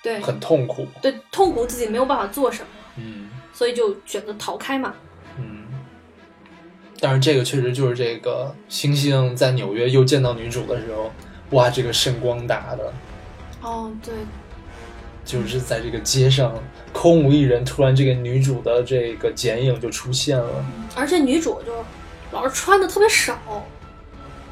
[0.03, 0.89] 对很痛苦。
[1.01, 3.29] 对，痛苦自己没有办法做什么，嗯。
[3.53, 4.93] 所以就选择逃开嘛。
[5.39, 5.67] 嗯，
[6.99, 11.13] 但是这个确实就是这个星星在纽约又见到女主的时候，
[11.51, 12.93] 哇，这个圣光打的，
[13.63, 14.13] 哦，对，
[15.25, 16.55] 就是在这个街上
[16.93, 20.65] 空无一人，突然这个女主的这个剪影就出现了。
[20.95, 21.73] 而且女主就
[22.31, 23.39] 老是穿的特别少，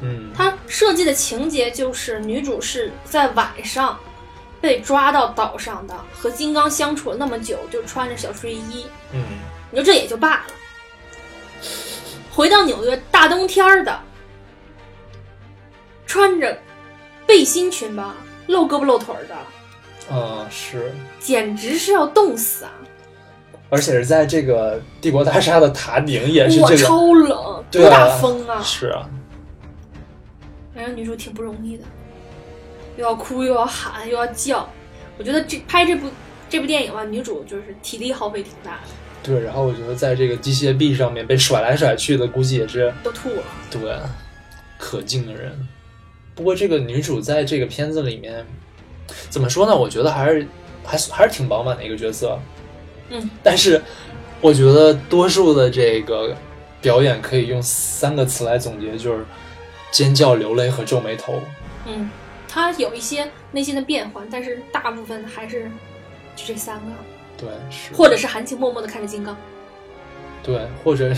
[0.01, 3.99] 嗯，她设计的情节就是女主是在晚上
[4.59, 9.23] 被抓到岛上的，和金刚相处了那么久，就穿着小睡衣，嗯，
[9.69, 10.45] 你说这也就罢了。
[12.31, 13.99] 回到纽约，大冬天儿的，
[16.05, 16.57] 穿着
[17.27, 18.15] 背心裙吧，
[18.47, 22.71] 露胳膊露腿儿的，啊、是，简直是要冻死啊！
[23.69, 28.61] 而且是在这个帝国大厦的塔顶，也是哇，这个，超冷，对多大啊风啊！
[28.63, 29.09] 是啊。
[30.73, 31.83] 反正女主挺不容易的，
[32.95, 34.67] 又要哭又要喊又要叫。
[35.17, 36.07] 我觉得这拍这部
[36.49, 38.87] 这部电影吧，女主就是体力耗费挺大的，
[39.21, 43.43] 对，然后我觉得在这个机械臂上面被甩来甩去的，估计也是都吐了。
[43.69, 43.81] 对
[44.77, 45.67] 可敬的人。
[46.37, 48.45] 不过这个女主在这个片子里面
[49.27, 49.75] 怎么说呢？
[49.75, 50.47] 我觉得还是
[50.85, 52.37] 还还是挺饱满的一个角色。
[53.09, 53.81] 嗯，但是
[54.39, 56.37] 我觉得多数的这个
[56.79, 59.25] 表演可以用三个词来总结，就是
[59.91, 61.41] 尖叫、流泪和皱眉头。
[61.87, 62.07] 嗯，
[62.47, 65.71] 她有一些内心的变换，但是大部分还是
[66.35, 66.91] 就这三个，
[67.35, 69.35] 对，是或者是含情脉脉的看着金刚。
[70.43, 71.11] 对，或者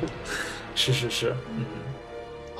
[0.76, 1.64] 是是是，嗯。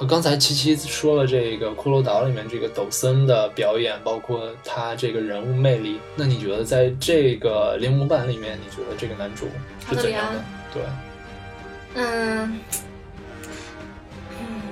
[0.00, 9.46] 和刚才七七说了这个《骷髅岛》里面这个抖森的表演，包括他这个人物魅力，那你觉得在这个铃木版里面，你觉得这个男主
[9.86, 10.42] 是怎样的？
[10.72, 10.82] 对，
[11.96, 12.58] 嗯
[14.40, 14.62] 嗯，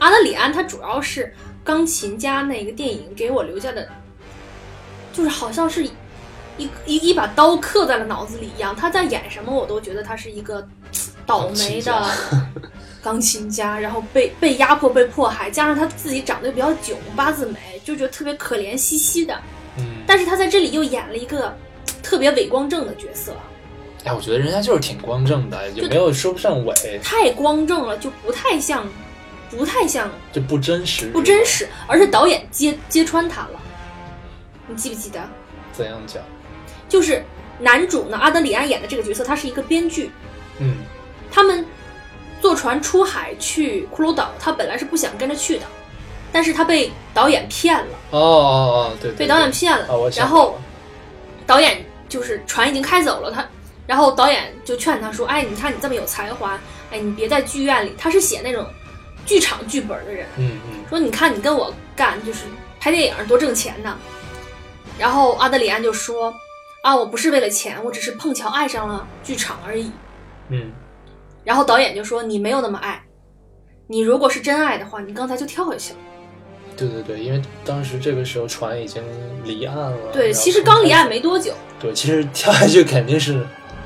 [0.00, 1.32] 阿德里安他主要是
[1.62, 3.88] 钢琴家那个电影给我留下的，
[5.12, 5.84] 就是好像是
[6.58, 8.74] 一一一把刀刻在了脑子里一样。
[8.74, 10.66] 他在演什么，我都觉得他是一个
[11.24, 12.10] 倒霉的
[13.02, 19.36] 钢琴家，然后被被压迫、被迫害，加上他自己长得又比较囧，八字眉，就觉得特别可怜兮兮的。
[19.76, 21.56] 嗯，但是他在这里又演了一个
[22.02, 23.34] 特别伪光正的角色，
[24.04, 28.86] 哎，我觉得人家就是挺光正的，也没有说不上伪，太光正了，就不太像，
[29.50, 31.68] 不太像，就不真实，不真实。
[31.86, 33.60] 而是导演揭揭穿他了，
[34.68, 35.20] 你记不记得？
[35.72, 36.22] 怎样讲？
[36.88, 37.24] 就是
[37.58, 40.10] 男主呢，阿德里安演的这个角色，他是一个编剧。
[40.58, 40.76] 嗯，
[41.30, 41.64] 他们
[42.42, 45.64] 坐船出海去骷髅岛，他本来是不想跟着去的，
[46.32, 49.86] 但是他被导演骗了，哦哦哦，对，对被导演骗了。
[50.16, 50.58] 然后
[51.46, 53.48] 导演就是船已经开走了，他，
[53.86, 56.58] 然后导演就劝他说：“哎，你看你这么有才华，
[56.90, 58.66] 哎，你别在剧院里。”他是写那种
[59.24, 62.40] 剧场剧本的人，嗯嗯说你看你跟我干就是
[62.80, 63.96] 拍电影多挣钱呢。
[64.98, 66.34] 然后阿德里安就说
[66.82, 69.92] ：“啊，我不是为了钱，我只是碰巧爱上了剧场而已。
[70.48, 70.72] 嗯，”
[71.44, 73.02] 然后导演就说：“你没有那么爱，
[73.86, 75.98] 你如果是真爱的话，你刚才就跳下去了。
[76.76, 79.02] 对对对，因为当时这个时候船已经
[79.44, 83.34] 离岸了，对，其实刚离岸没多久，对，其实跳下去肯定是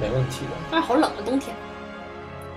[0.00, 1.54] 没问题的，但是好冷啊，冬天。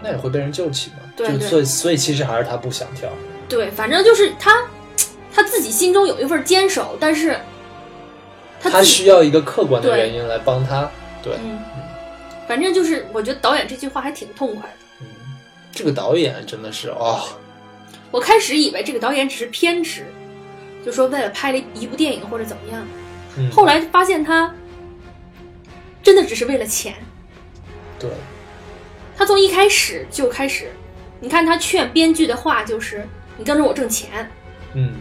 [0.01, 0.97] 那也会被人救起嘛。
[1.17, 3.09] 对对就所以所以其实还是他不想跳。
[3.49, 4.65] 对，反正就是他，
[5.33, 7.37] 他自己心中有一份坚守，但是
[8.61, 10.89] 他他需要一个客观的原因来帮他。
[11.21, 11.59] 对，嗯，
[12.47, 14.75] 反正就是我觉得导演这句话还挺痛快的。
[15.69, 17.21] 嗯，这个导演真的是哦，
[18.11, 20.05] 我开始以为这个导演只是偏执，
[20.85, 22.85] 就说为了拍了一部电影或者怎么样，
[23.37, 24.53] 嗯，后来发现他
[26.01, 26.95] 真的只是为了钱。
[27.99, 28.09] 对，
[29.17, 30.71] 他从一开始就开始，
[31.19, 33.07] 你看他劝编剧的话就是
[33.37, 34.29] “你跟着我挣钱”，
[34.73, 34.95] 嗯。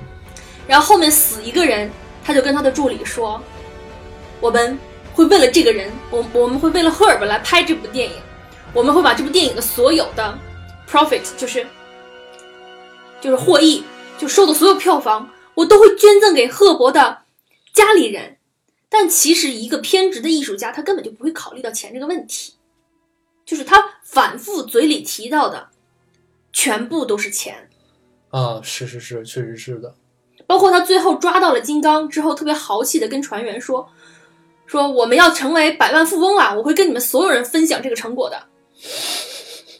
[0.66, 1.91] 然后后面死一个人，
[2.23, 3.43] 他就跟他的助理说
[4.39, 4.79] ：“我们
[5.14, 8.14] 会为了这个人，我我们会为了赫尔本来拍这部电影，
[8.75, 10.39] 我们会把这部电影的所有的
[10.91, 11.66] profit，就是
[13.20, 13.84] 就是获益，
[14.18, 17.18] 就收的所有票房，我都会捐赠给赫伯的
[17.72, 18.36] 家里人。”
[18.91, 22.55] 但其实一个偏执的艺术家，他根本就不会考虑到钱这个问题，
[23.45, 25.68] 就是他反复嘴里提到的，
[26.55, 27.68] 全部都是钱。
[28.30, 29.95] 啊，是是是，确实是的。
[30.47, 33.91] 包括他最后抓到了金刚之后，特别豪气的跟船员说
[34.64, 38.47] ：“说我们要成为百万富翁了，我会跟你们所有人分享这个成果的。”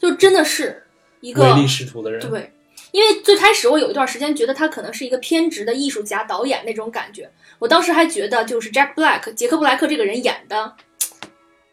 [0.03, 0.87] 就真的是
[1.21, 2.53] 一个唯利是图的人，对，
[2.93, 10.73] 因为最开始我有一段时间觉得他可能是一个偏执的艺术家、导演那种感觉，我当时还觉得就是 Jack Black 杰克布莱克这个人演的，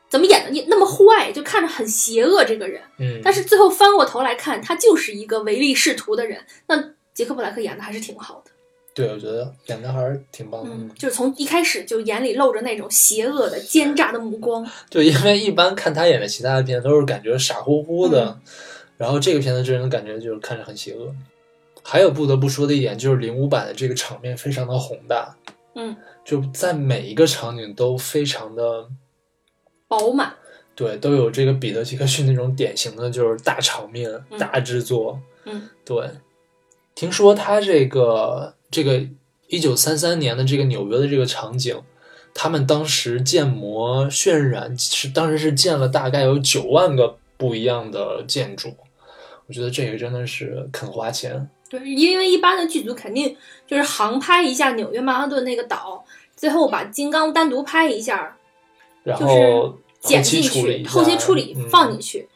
[0.09, 2.81] 怎么演的你那么坏，就看着很邪恶这个人。
[2.97, 6.41] 嗯，但是最后翻过头来看，他就是一个唯利是图的人。
[6.67, 8.51] 那杰克布莱克演的还是挺好的。
[8.93, 10.69] 对，我觉得演的还是挺棒的。
[10.71, 14.65] 嗯，就是从一开始就眼里露着那种邪恶的、奸诈的目光。
[14.89, 18.41] 对，因为一般看他演的其他的片都是感觉傻乎乎的，嗯
[18.97, 21.13] 然后这个片子真人的感觉就是看着很邪恶。
[21.83, 25.35] 还有不得不说的一点就是零五版的这个场面非常的宏大，
[25.75, 28.87] 嗯，就在每一个场景都非常的
[29.87, 30.33] 饱满。
[30.73, 35.19] 对，都有这个彼得·杰克逊那种典型的就是大场面、嗯大制作。
[35.45, 36.09] 嗯，对。
[36.95, 39.05] 听说他这个这个
[39.47, 41.79] 一九三三年的这个纽约的这个场景，
[42.33, 48.75] 他们当时建模渲染是当时是建了大概有九万个不一样的建筑，
[49.47, 51.49] 我觉得这个真的是肯花钱。
[51.69, 53.35] 对，因为一般的剧组肯定
[53.65, 56.03] 就是航拍一下纽约曼哈顿那个岛，
[56.35, 58.37] 最后把金刚单独拍一下，
[59.03, 62.27] 然就是后剪进去，后期处理嗯放进去。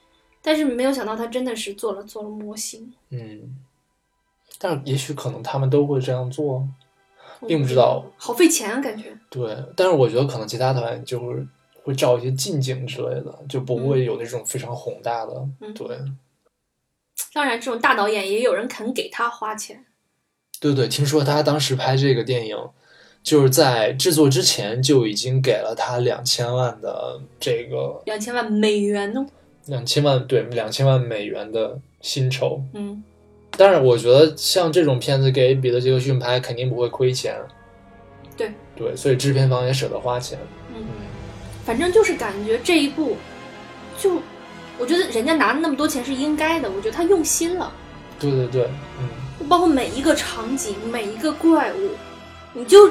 [0.42, 2.92] 但是没有想到他真的是做了做了模型。
[3.10, 3.56] 嗯，
[4.58, 6.66] 但是也许可能他们都会这样做，
[7.46, 8.04] 并不知道。
[8.18, 9.16] 好费钱啊，感觉。
[9.30, 11.46] 对，但是我觉得可能其他团就是
[11.84, 15.34] 会照一些近景之类的，就不会有那种非常宏大的。
[15.60, 16.00] 嗯对，
[17.34, 19.86] 当然，这种大导演也有人肯给他花钱。
[20.60, 22.58] 对对，听说他当时拍这个电影，
[23.24, 29.26] 就是在制作之前就已经给了他两千万的这个两千万美元呢。
[29.66, 32.62] 两千万对两千万美元的薪酬。
[32.74, 33.04] 嗯，
[33.52, 37.40] 但是我觉得像这种片子给彼得·杰克逊拍肯定不会亏钱。
[38.36, 40.40] 对对，所以制片方也舍得花钱。
[40.76, 40.84] 嗯，
[41.64, 43.16] 反正就是感觉这一部，
[43.98, 44.20] 就
[44.80, 47.72] 我觉得人家拿那么多钱是应该的，我觉得他用心了。
[48.20, 48.70] 对对对，
[49.00, 49.08] 嗯。
[49.48, 51.92] 包括每一个场景，每一个怪物，
[52.54, 52.90] 你就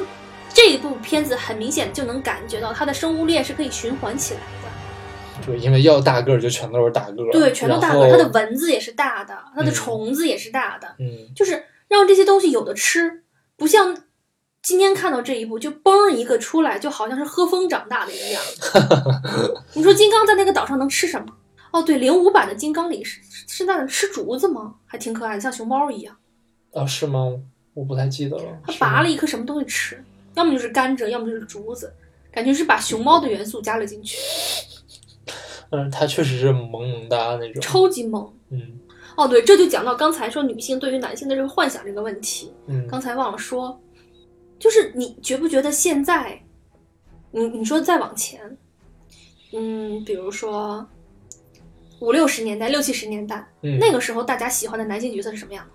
[0.53, 5.45] 这一部片子很明显就能感觉到它的生物链是可以循环起来的。
[5.45, 8.11] 对，因为要大个儿就全都是大个儿，对，全都大个儿。
[8.11, 13.23] 它的蚊子也是大的，它的嗯虫子也是大的，嗯，就是让这些东西有的吃，
[13.55, 13.95] 不像
[14.61, 18.41] 今天看到这一部就嘣一个出来，就好像是喝风长大的一样。
[19.73, 21.27] 你说金刚在那个岛上能吃什么？
[21.71, 24.75] 哦，对，零五版的金刚里是是在那吃竹子吗？
[24.85, 26.15] 还挺可爱的，像熊猫一样。
[26.73, 27.39] 啊，是吗？
[27.73, 28.59] 我不太记得了。
[28.65, 30.03] 他拔了一颗什么东西吃，
[30.35, 31.93] 要么就是甘蔗，要么就是竹子，
[32.31, 34.17] 感觉是把熊猫的元素加了进去，
[35.69, 37.61] 嗯，它确实是萌萌哒那种。
[37.61, 38.33] 超级萌。
[38.49, 38.79] 嗯
[39.15, 43.79] 哦，对，这就讲到刚才说女性对于男性的这个幻想这个问题，嗯刚才忘了说，
[44.57, 46.41] 就是你觉不觉得现在，
[47.31, 48.57] 你你说再往前，
[49.53, 50.87] 嗯，比如说
[51.99, 55.71] 五六十年代、六七十年代，嗯，那个时候大家喜欢的男性角色是什么样的？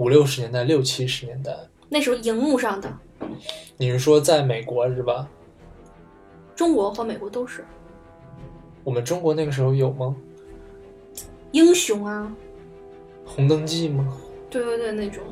[0.00, 1.56] 五六十年代、六七十年代，
[1.88, 2.92] 那时候荧幕上的
[3.76, 5.28] 你是说在美国是吧？
[6.54, 7.64] 中国和美国都是
[8.84, 10.14] 我们中国那个时候有吗？
[11.52, 12.30] 英雄啊，
[13.24, 14.16] 红灯记吗？
[14.50, 15.22] 对对对，那种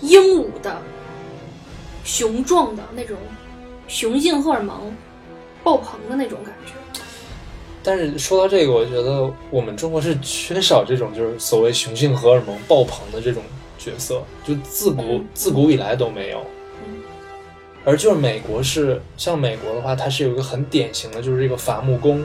[0.00, 0.80] 英武的、
[2.04, 3.16] 雄壮的那种
[3.88, 4.94] 雄性荷尔蒙
[5.64, 6.74] 爆棚的那种感觉。
[7.82, 13.42] 但是说到这个，我觉得我们中国是缺少这种就是所谓雄性荷尔蒙爆棚的这种
[13.78, 16.40] 角色，就自古、嗯自古以来都没有。
[16.84, 17.00] 嗯
[17.82, 22.22] 而就是美国是像美国的话，它是有一个很典型的，就是这个伐木工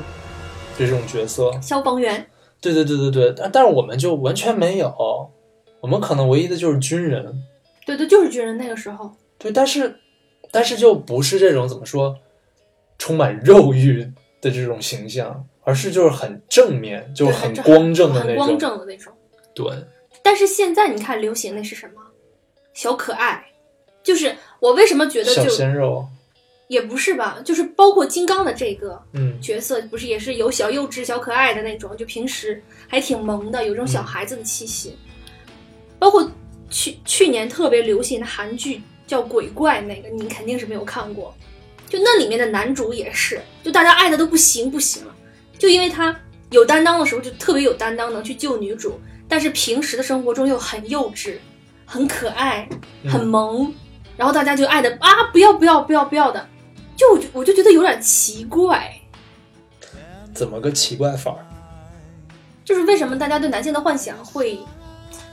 [0.78, 1.50] 这种角色。
[1.62, 2.28] 消防员，
[2.60, 4.94] 对对对对对，但但是我们就完全没有，
[5.80, 7.42] 我们可能唯一的就是军人。
[7.86, 9.10] 对对，就是军人那个时候。
[9.38, 9.96] 对，但是
[10.52, 12.18] 但是就不是这种怎么说，
[12.98, 14.12] 充满肉欲
[14.46, 18.46] 的这种形象，而是就是很正面，就是很光正的那种。
[18.46, 19.12] 很光正的那种。
[19.56, 19.66] 对，
[20.22, 22.02] 但是现在你看流行的是什么？
[22.76, 23.44] 小可爱，
[24.04, 26.06] 就是我为什么觉得小就鲜肉，
[26.68, 34.96] 也不是吧，就是包括金刚的这个嗯角色，不是也是有小幼稚、小可爱的那种，就平时还挺萌的，有这种小孩子的气息。
[35.98, 36.30] 包括
[36.70, 41.34] 去去年特别流行的韩剧叫《鬼怪》，那个你肯定是没有看过。
[41.96, 45.16] 就那里面的男主也是，就大家爱的都不行不行了，
[45.58, 46.14] 就因为他
[46.50, 51.38] 有担当的时候就特别有担当，能去救女主，但是平时的生活中又很幼稚、
[51.86, 52.68] 很可爱、
[53.08, 53.74] 很嗯萌，
[54.18, 56.46] 然后大家就爱的啊不要不要不要不要的，
[56.98, 58.94] 就我就我就觉得有点奇怪，
[60.34, 61.46] 怎么个奇怪法儿？
[62.66, 64.60] 就是为什么大家对男性的幻想会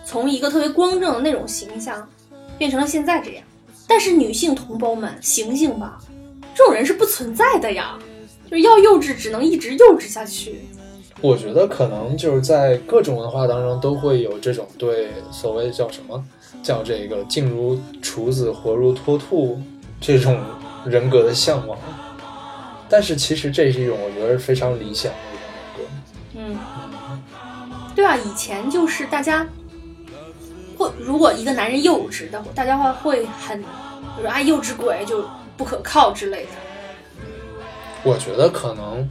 [0.04, 2.08] 从一个特别光正的那种形象，
[2.56, 3.44] 变成了现在这样？
[3.88, 5.98] 但是女性同胞们，醒醒吧，
[6.54, 7.98] 这种人是不存在的呀！
[8.50, 10.66] 就是要幼稚，只能一直幼稚下去。
[11.20, 16.22] 我觉得可能就是在各种文化当中都会有这种对所谓叫什么
[16.62, 19.60] 叫这个静如处子，活如脱兔
[20.00, 20.38] 这种
[20.84, 21.78] 人格的向往。
[22.88, 25.36] 但是其实这是一种我觉得是非常理想的一
[25.78, 25.86] 种
[26.34, 26.58] 人格。
[26.58, 26.58] 嗯，
[27.94, 29.48] 对啊，以前就是大家
[30.76, 33.62] 会，如果一个男人幼稚的，大家会会很，
[34.16, 35.24] 就是啊幼稚鬼就
[35.62, 36.50] 不可靠之类的。
[38.02, 39.08] 我觉得可能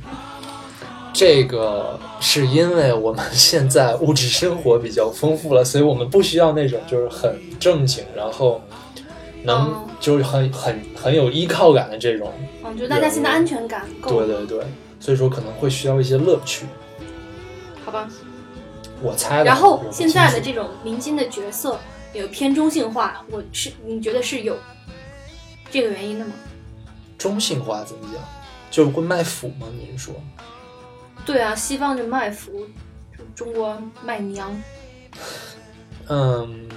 [1.13, 8.61] 这个是因为我们现在物质生活比较丰富了，所以我们不需要那种就是很正经，然后
[9.43, 12.33] 能哦就是很很很有依靠感的这种。
[12.65, 14.65] 嗯，就是大家现在安全感够，对对对，
[14.99, 16.65] 所以说可能会需要一些乐趣。
[17.85, 18.09] 好吧？
[19.01, 19.45] 我猜的。
[19.45, 21.79] 然后现在的这种明星的角色
[22.11, 24.57] 有偏中性化，我是你觉得是有
[25.71, 26.33] 这个原因的吗？
[27.17, 28.21] 中性化怎么讲？
[28.69, 29.67] 就是会卖腐吗？
[29.71, 30.13] 你是说？
[31.25, 32.65] 对啊，西方就卖腐，
[33.35, 34.51] 中国卖娘。
[36.07, 36.67] 嗯，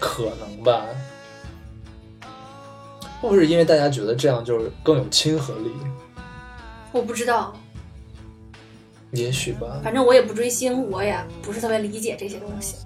[0.00, 0.86] 可能吧。
[3.20, 5.70] 会不会是因为大家觉得这样就是更有亲和力？
[6.92, 7.52] 我不知道，
[9.10, 9.80] 也许吧。
[9.82, 12.76] 反正我也不追星，我也不是特别理解这些东西。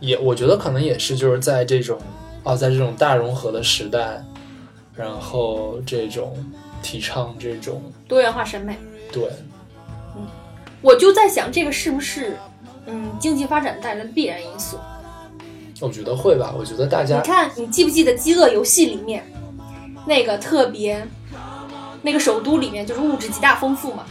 [0.00, 1.98] 也我觉得可能也是就是在这种
[2.42, 4.22] 啊，在这种大融合的时代，
[4.94, 6.36] 然后这种
[6.82, 8.78] 提倡这种多元化审美。
[9.12, 9.28] 对，
[10.16, 10.26] 嗯
[10.80, 12.36] 我就在想，这个是不是
[12.86, 14.78] 嗯经济发展带来的必然因素？
[15.80, 16.54] 我觉得会吧。
[16.56, 19.24] 我觉得大家你看，你记不记得《饥饿游戏》里面
[20.06, 21.06] 那个特别
[22.02, 24.04] 那个首都里面就是物质极大丰富嘛？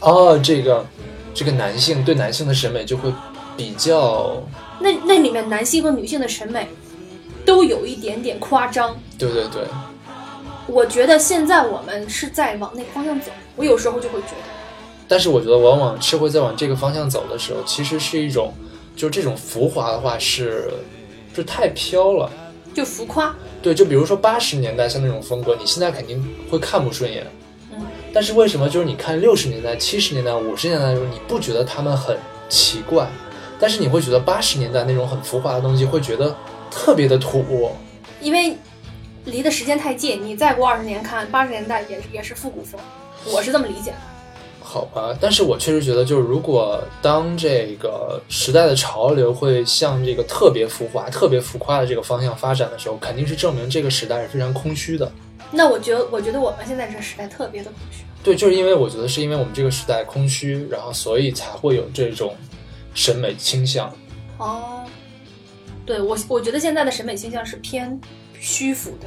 [0.00, 0.84] 哦，这个
[1.32, 3.12] 这个男性对男性的审美就会
[3.56, 4.42] 比较，
[4.80, 6.68] 那那里面男性和女性的审美
[7.44, 8.96] 都有一点点夸张。
[9.18, 9.62] 对对对，
[10.68, 14.52] 我觉得现在我们是在往那个方向走，我有时候就会觉得，
[15.08, 18.52] 但是我觉得往往是会在往这个方向走的时候，其实是一种，
[18.94, 20.70] 就是这种浮华的话是，
[21.34, 22.30] 就太飘了。
[22.74, 23.34] 就浮夸。
[23.60, 27.26] 对，就比如说八十年代像那种风格，你现在肯定会看不顺眼。
[27.72, 27.80] 嗯，
[28.12, 32.16] 但是为什么就是你看六十年代、七十年代、五十年代的时候，你不觉得他们很
[32.48, 33.08] 奇怪，
[33.58, 36.36] 但是你会觉得八十年代那种很浮华的东西，会觉得
[36.70, 37.72] 特别的土。
[38.20, 38.56] 因为
[39.30, 42.80] 离的时间太近，你再过二十年看八十年代也是也是复古风，
[43.32, 43.96] 我是这么理解的。
[44.60, 55.10] 好吧，但是我确实觉得，就是如果当这个时代的潮流会向这个特别浮华、特别浮夸的这个方向发展的时候，肯定是证明这个时代是非常空虚的。
[55.50, 58.04] 那我觉得，我觉得我们现在这个时代特别的空虚。
[58.22, 62.36] 对，就是因为我觉得是因为我们这个时代空虚，然后所以才会有这种
[62.92, 63.90] 审美倾向。
[64.36, 64.84] 哦，
[65.86, 67.98] 对我，我觉得现在的审美倾向是偏
[68.40, 69.06] 虚浮的。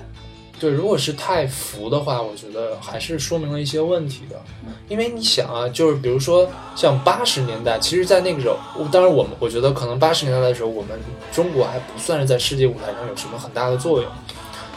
[0.60, 4.40] 对，如果是太浮的话，我觉得还是说明了一些问题的。
[4.88, 8.58] 因为你想啊，就是比如说像八十年代，其实，在那个时候，
[8.92, 10.92] 当然我们我觉得可能八十年代的时候，我们
[11.32, 14.12] 中国还不算是在世界舞台上有什么很大的作用。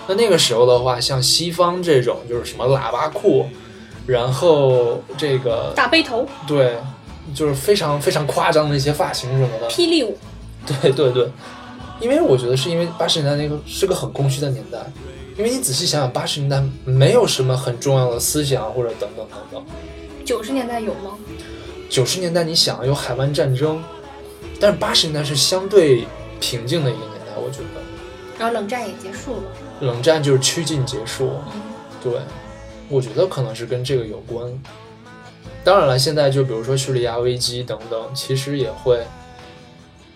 [0.06, 3.46] 那那个时候的话，像西方这种就是什么喇叭裤，
[4.06, 6.78] 然后这个大背头、对，
[7.34, 9.68] 就是非常非常夸张的一些发型什么的。
[9.68, 10.16] 霹雳舞，
[10.66, 11.28] 对对对，
[12.04, 14.78] 因为我觉得是因为八十年代那个是个很空虚的年代，
[15.38, 19.64] 因为你仔细想想，八十年代没有什么很重要的思想或者等等等等。
[20.22, 21.16] 九十年代有吗？
[21.88, 23.82] 九十年代你想有海湾战争，
[24.60, 26.04] 但是八十年代是相对
[26.40, 27.80] 平静的一个年代，我觉得。
[28.38, 29.42] 然后冷战也结束了。
[29.80, 31.60] 冷战就是趋近结束，嗯，
[32.02, 32.12] 对，
[32.90, 34.46] 我觉得可能是跟这个有关。
[35.62, 39.02] 当然了，现在就比如说叙利亚危机等等，其实也会，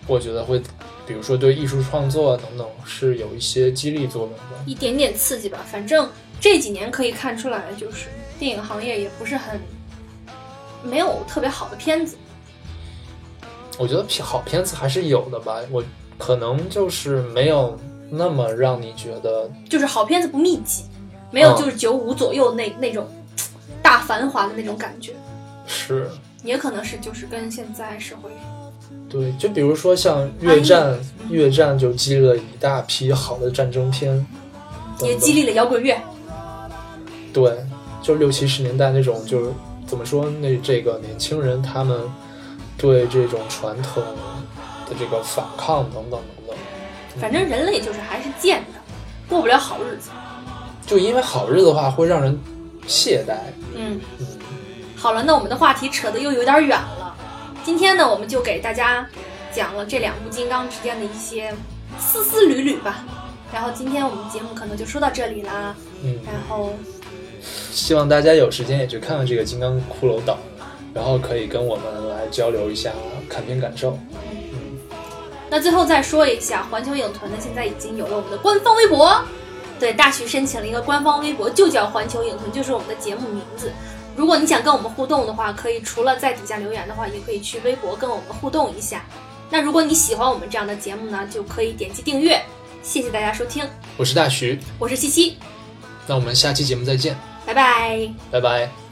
[0.05, 0.61] 我觉得会，
[1.09, 4.37] 比如说对艺术创作等等是有一些激励作用的。
[4.67, 5.57] 一点点刺激吧。
[5.65, 6.07] 反正
[6.39, 9.59] 这几年可以看出来，就是电影行业也不是很
[10.83, 12.15] 没有特别好的片子。
[13.79, 15.83] 我觉得片好片子还是有的吧，我
[16.19, 17.75] 可能就是没有
[18.11, 20.83] 那么让你觉得，就是好片子不密集，
[21.31, 23.09] 没有嗯就是九五左右那那种
[23.81, 25.15] 大繁华的那种感觉，
[25.65, 26.07] 是
[26.43, 28.29] 也可能是就是跟现在社会
[29.09, 35.99] 对，就比如说像越战，越战就激励了一大批好的战争片，等等也激励了摇滚乐。
[37.33, 37.57] 对，
[38.01, 39.51] 就六七十年代那种，就是
[39.87, 41.99] 怎么说，那这个年轻人他们
[42.77, 44.03] 对这种传统
[44.87, 46.55] 的这个反抗等等等等，
[47.19, 48.79] 反正人类就是还是贱的，
[49.27, 50.09] 过不了好日子。
[50.85, 52.37] 就因为好日子的话会让人
[52.87, 53.33] 懈怠。
[53.75, 54.27] 嗯，嗯，
[54.95, 56.98] 好了，那我们的话题扯得又有点远了。
[57.69, 59.07] 今天呢，我们就给大家
[59.53, 61.53] 讲了这两部金刚之间的一些
[61.99, 63.05] 丝丝缕缕吧。
[63.53, 65.75] 然后今天我们节目可能就说到这里啦。
[66.03, 66.73] 嗯，然后
[67.71, 70.33] 希望大家有时间也去看看这个《金刚骷髅岛》，
[70.95, 72.91] 然后可以跟我们来交流一下
[73.29, 73.99] 看片感受。
[74.23, 74.79] 嗯
[75.51, 79.23] 那最后再说一下，环球影屯呢现在已经有了我们的官方微博，
[79.79, 83.71] 对，大徐申请了一个官方微博，就叫环球影屯，就是我们的节目名字。
[84.15, 89.03] 如果你想跟我们互动的话，可以除了在底下留言的话，也可以去微博跟我们互动一下。
[89.49, 92.41] 那如果你喜欢我们这样的节目呢，就可以点击订阅。
[92.83, 95.37] 谢谢大家收听，我是大徐，我是七七，
[96.07, 98.09] 那我们下期节目再见，拜拜。
[98.31, 98.88] 拜拜。